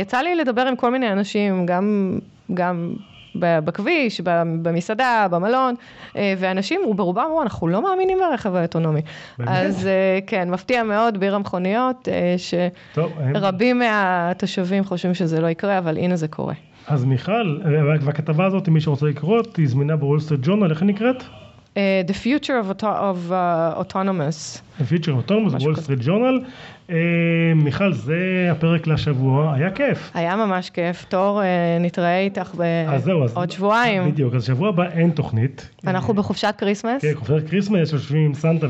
יצא 0.00 0.18
לי 0.18 0.34
לדבר 0.34 0.62
עם 0.62 0.76
כל 0.76 0.90
מיני 0.90 1.12
אנשים, 1.12 1.66
גם... 1.66 2.18
גם 2.54 2.94
בכביש, 3.34 4.20
במסעדה, 4.62 5.26
במלון, 5.30 5.74
אה, 6.16 6.34
ואנשים 6.38 6.80
ברובם 6.96 7.22
אמרו, 7.26 7.42
אנחנו 7.42 7.68
לא 7.68 7.82
מאמינים 7.82 8.18
ברכב 8.18 8.54
האוטונומי. 8.54 9.00
אז 9.46 9.86
אה, 9.86 10.18
כן, 10.26 10.50
מפתיע 10.50 10.82
מאוד 10.82 11.20
בעיר 11.20 11.34
המכוניות, 11.34 12.08
אה, 12.08 12.34
שרבים 12.38 13.78
מהתושבים 13.78 14.84
חושבים 14.84 15.14
שזה 15.14 15.40
לא 15.40 15.46
יקרה, 15.46 15.78
אבל 15.78 15.98
הנה 15.98 16.16
זה 16.16 16.28
קורה. 16.28 16.54
אז 16.86 17.04
מיכל, 17.04 17.58
והכתבה 18.00 18.46
הזאת, 18.46 18.68
מי 18.68 18.80
שרוצה 18.80 19.06
לקרוא, 19.06 19.40
היא 19.56 19.68
זמינה 19.68 19.96
בוול 19.96 20.20
סטריט 20.20 20.40
ג'ורנל, 20.42 20.70
איך 20.70 20.82
היא 20.82 20.88
נקראת? 20.88 21.22
The 21.74 22.12
Future 22.12 22.58
of, 22.62 22.82
of 22.82 23.30
uh, 23.30 23.80
Autonomous. 23.80 24.60
The 24.80 24.84
Future 24.84 25.12
of 25.12 25.30
Autonomous, 25.30 25.62
וול 25.62 25.76
סטריט 25.76 25.98
ג'ורנל. 26.02 26.40
אה, 26.90 27.54
מיכל, 27.54 27.92
זה 27.92 28.48
הפרק 28.50 28.86
לשבוע, 28.86 29.54
היה 29.54 29.70
כיף. 29.70 30.10
היה 30.14 30.36
ממש 30.36 30.70
כיף. 30.70 31.04
טוב, 31.08 31.42
אה, 31.42 31.46
נתראה 31.80 32.20
איתך 32.20 32.54
בעוד 32.54 33.50
שבועיים. 33.50 34.10
בדיוק, 34.10 34.34
אז 34.34 34.44
שבוע 34.44 34.68
הבא 34.68 34.84
אין 34.92 35.10
תוכנית. 35.10 35.68
אנחנו 35.86 36.14
בחופשת 36.14 36.54
כריסמס. 36.58 37.02
כן, 37.02 37.12
חופשת 37.14 37.48
כריסמס, 37.48 37.92
יושבים 37.92 38.26
עם 38.26 38.34
סנטה 38.34 38.66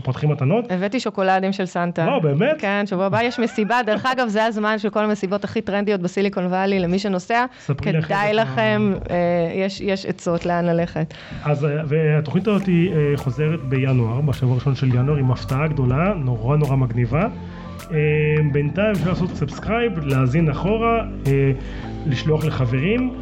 ופותחים 0.00 0.30
מתנות. 0.30 0.72
הבאתי 0.72 1.00
שוקולדים 1.00 1.52
של 1.52 1.66
סנטה. 1.66 2.06
לא, 2.06 2.18
באמת? 2.18 2.56
כן, 2.58 2.86
שבוע 2.86 3.06
הבא 3.06 3.22
יש 3.22 3.38
מסיבה. 3.38 3.80
דרך 3.86 4.06
אגב, 4.06 4.28
זה 4.28 4.44
הזמן 4.44 4.78
של 4.78 4.90
כל 4.90 5.04
המסיבות 5.04 5.44
הכי 5.44 5.60
טרנדיות 5.60 6.00
בסיליקון 6.00 6.46
וואלי, 6.46 6.78
למי 6.78 6.98
שנוסע. 6.98 7.44
כדאי 7.82 8.34
לכם, 8.34 8.92
אה, 9.10 9.16
יש 9.80 10.06
עצות 10.06 10.46
לאן 10.46 10.64
ללכת. 10.64 11.14
אז, 11.44 11.66
והתוכנית 11.88 12.48
הזאת 12.48 12.68
חוזרת 13.16 13.60
בינואר, 13.62 14.20
בשבוע 14.20 14.52
הראשון 14.52 14.74
של 14.74 14.94
ינואר, 14.94 15.16
עם 15.16 15.30
הפתעה 15.30 15.68
גדולה, 15.68 16.14
נורא 16.16 16.56
נורא 16.56 16.76
מגניבה. 16.76 17.07
בינתיים 18.52 18.90
אפשר 18.90 19.10
לעשות 19.10 19.36
subscribe, 19.36 19.92
להאזין 19.98 20.50
אחורה, 20.50 21.04
לשלוח 22.06 22.44
לחברים. 22.44 23.14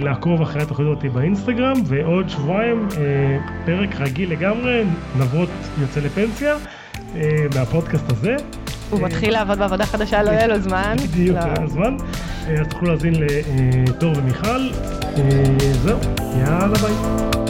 לעקוב 0.00 0.42
אחרי 0.42 0.62
התוכנית 0.62 0.88
הזאת 0.88 1.12
באינסטגרם, 1.12 1.76
ועוד 1.84 2.28
שבועיים 2.28 2.88
פרק 3.64 4.00
רגיל 4.00 4.30
לגמרי, 4.30 4.84
נבות 5.18 5.48
יוצא 5.80 6.00
לפנסיה, 6.00 6.54
מהפודקאסט 7.54 8.12
הזה. 8.12 8.36
הוא 8.90 9.00
מתחיל 9.02 9.32
לעבוד 9.32 9.58
בעבודה 9.58 9.86
חדשה, 9.86 10.22
לא 10.22 10.30
יהיה 10.30 10.46
לו 10.46 10.60
זמן. 10.60 10.96
בדיוק, 11.12 11.36
לא 11.36 11.42
יהיה 11.42 11.54
לו 11.60 11.68
זמן. 11.68 11.96
אז 12.60 12.68
תוכלו 12.70 12.88
להאזין 12.88 13.14
לתור 13.88 14.12
ומיכל. 14.18 14.68
זהו, 15.82 15.98
יאללה 16.36 16.78
ביי. 16.78 17.45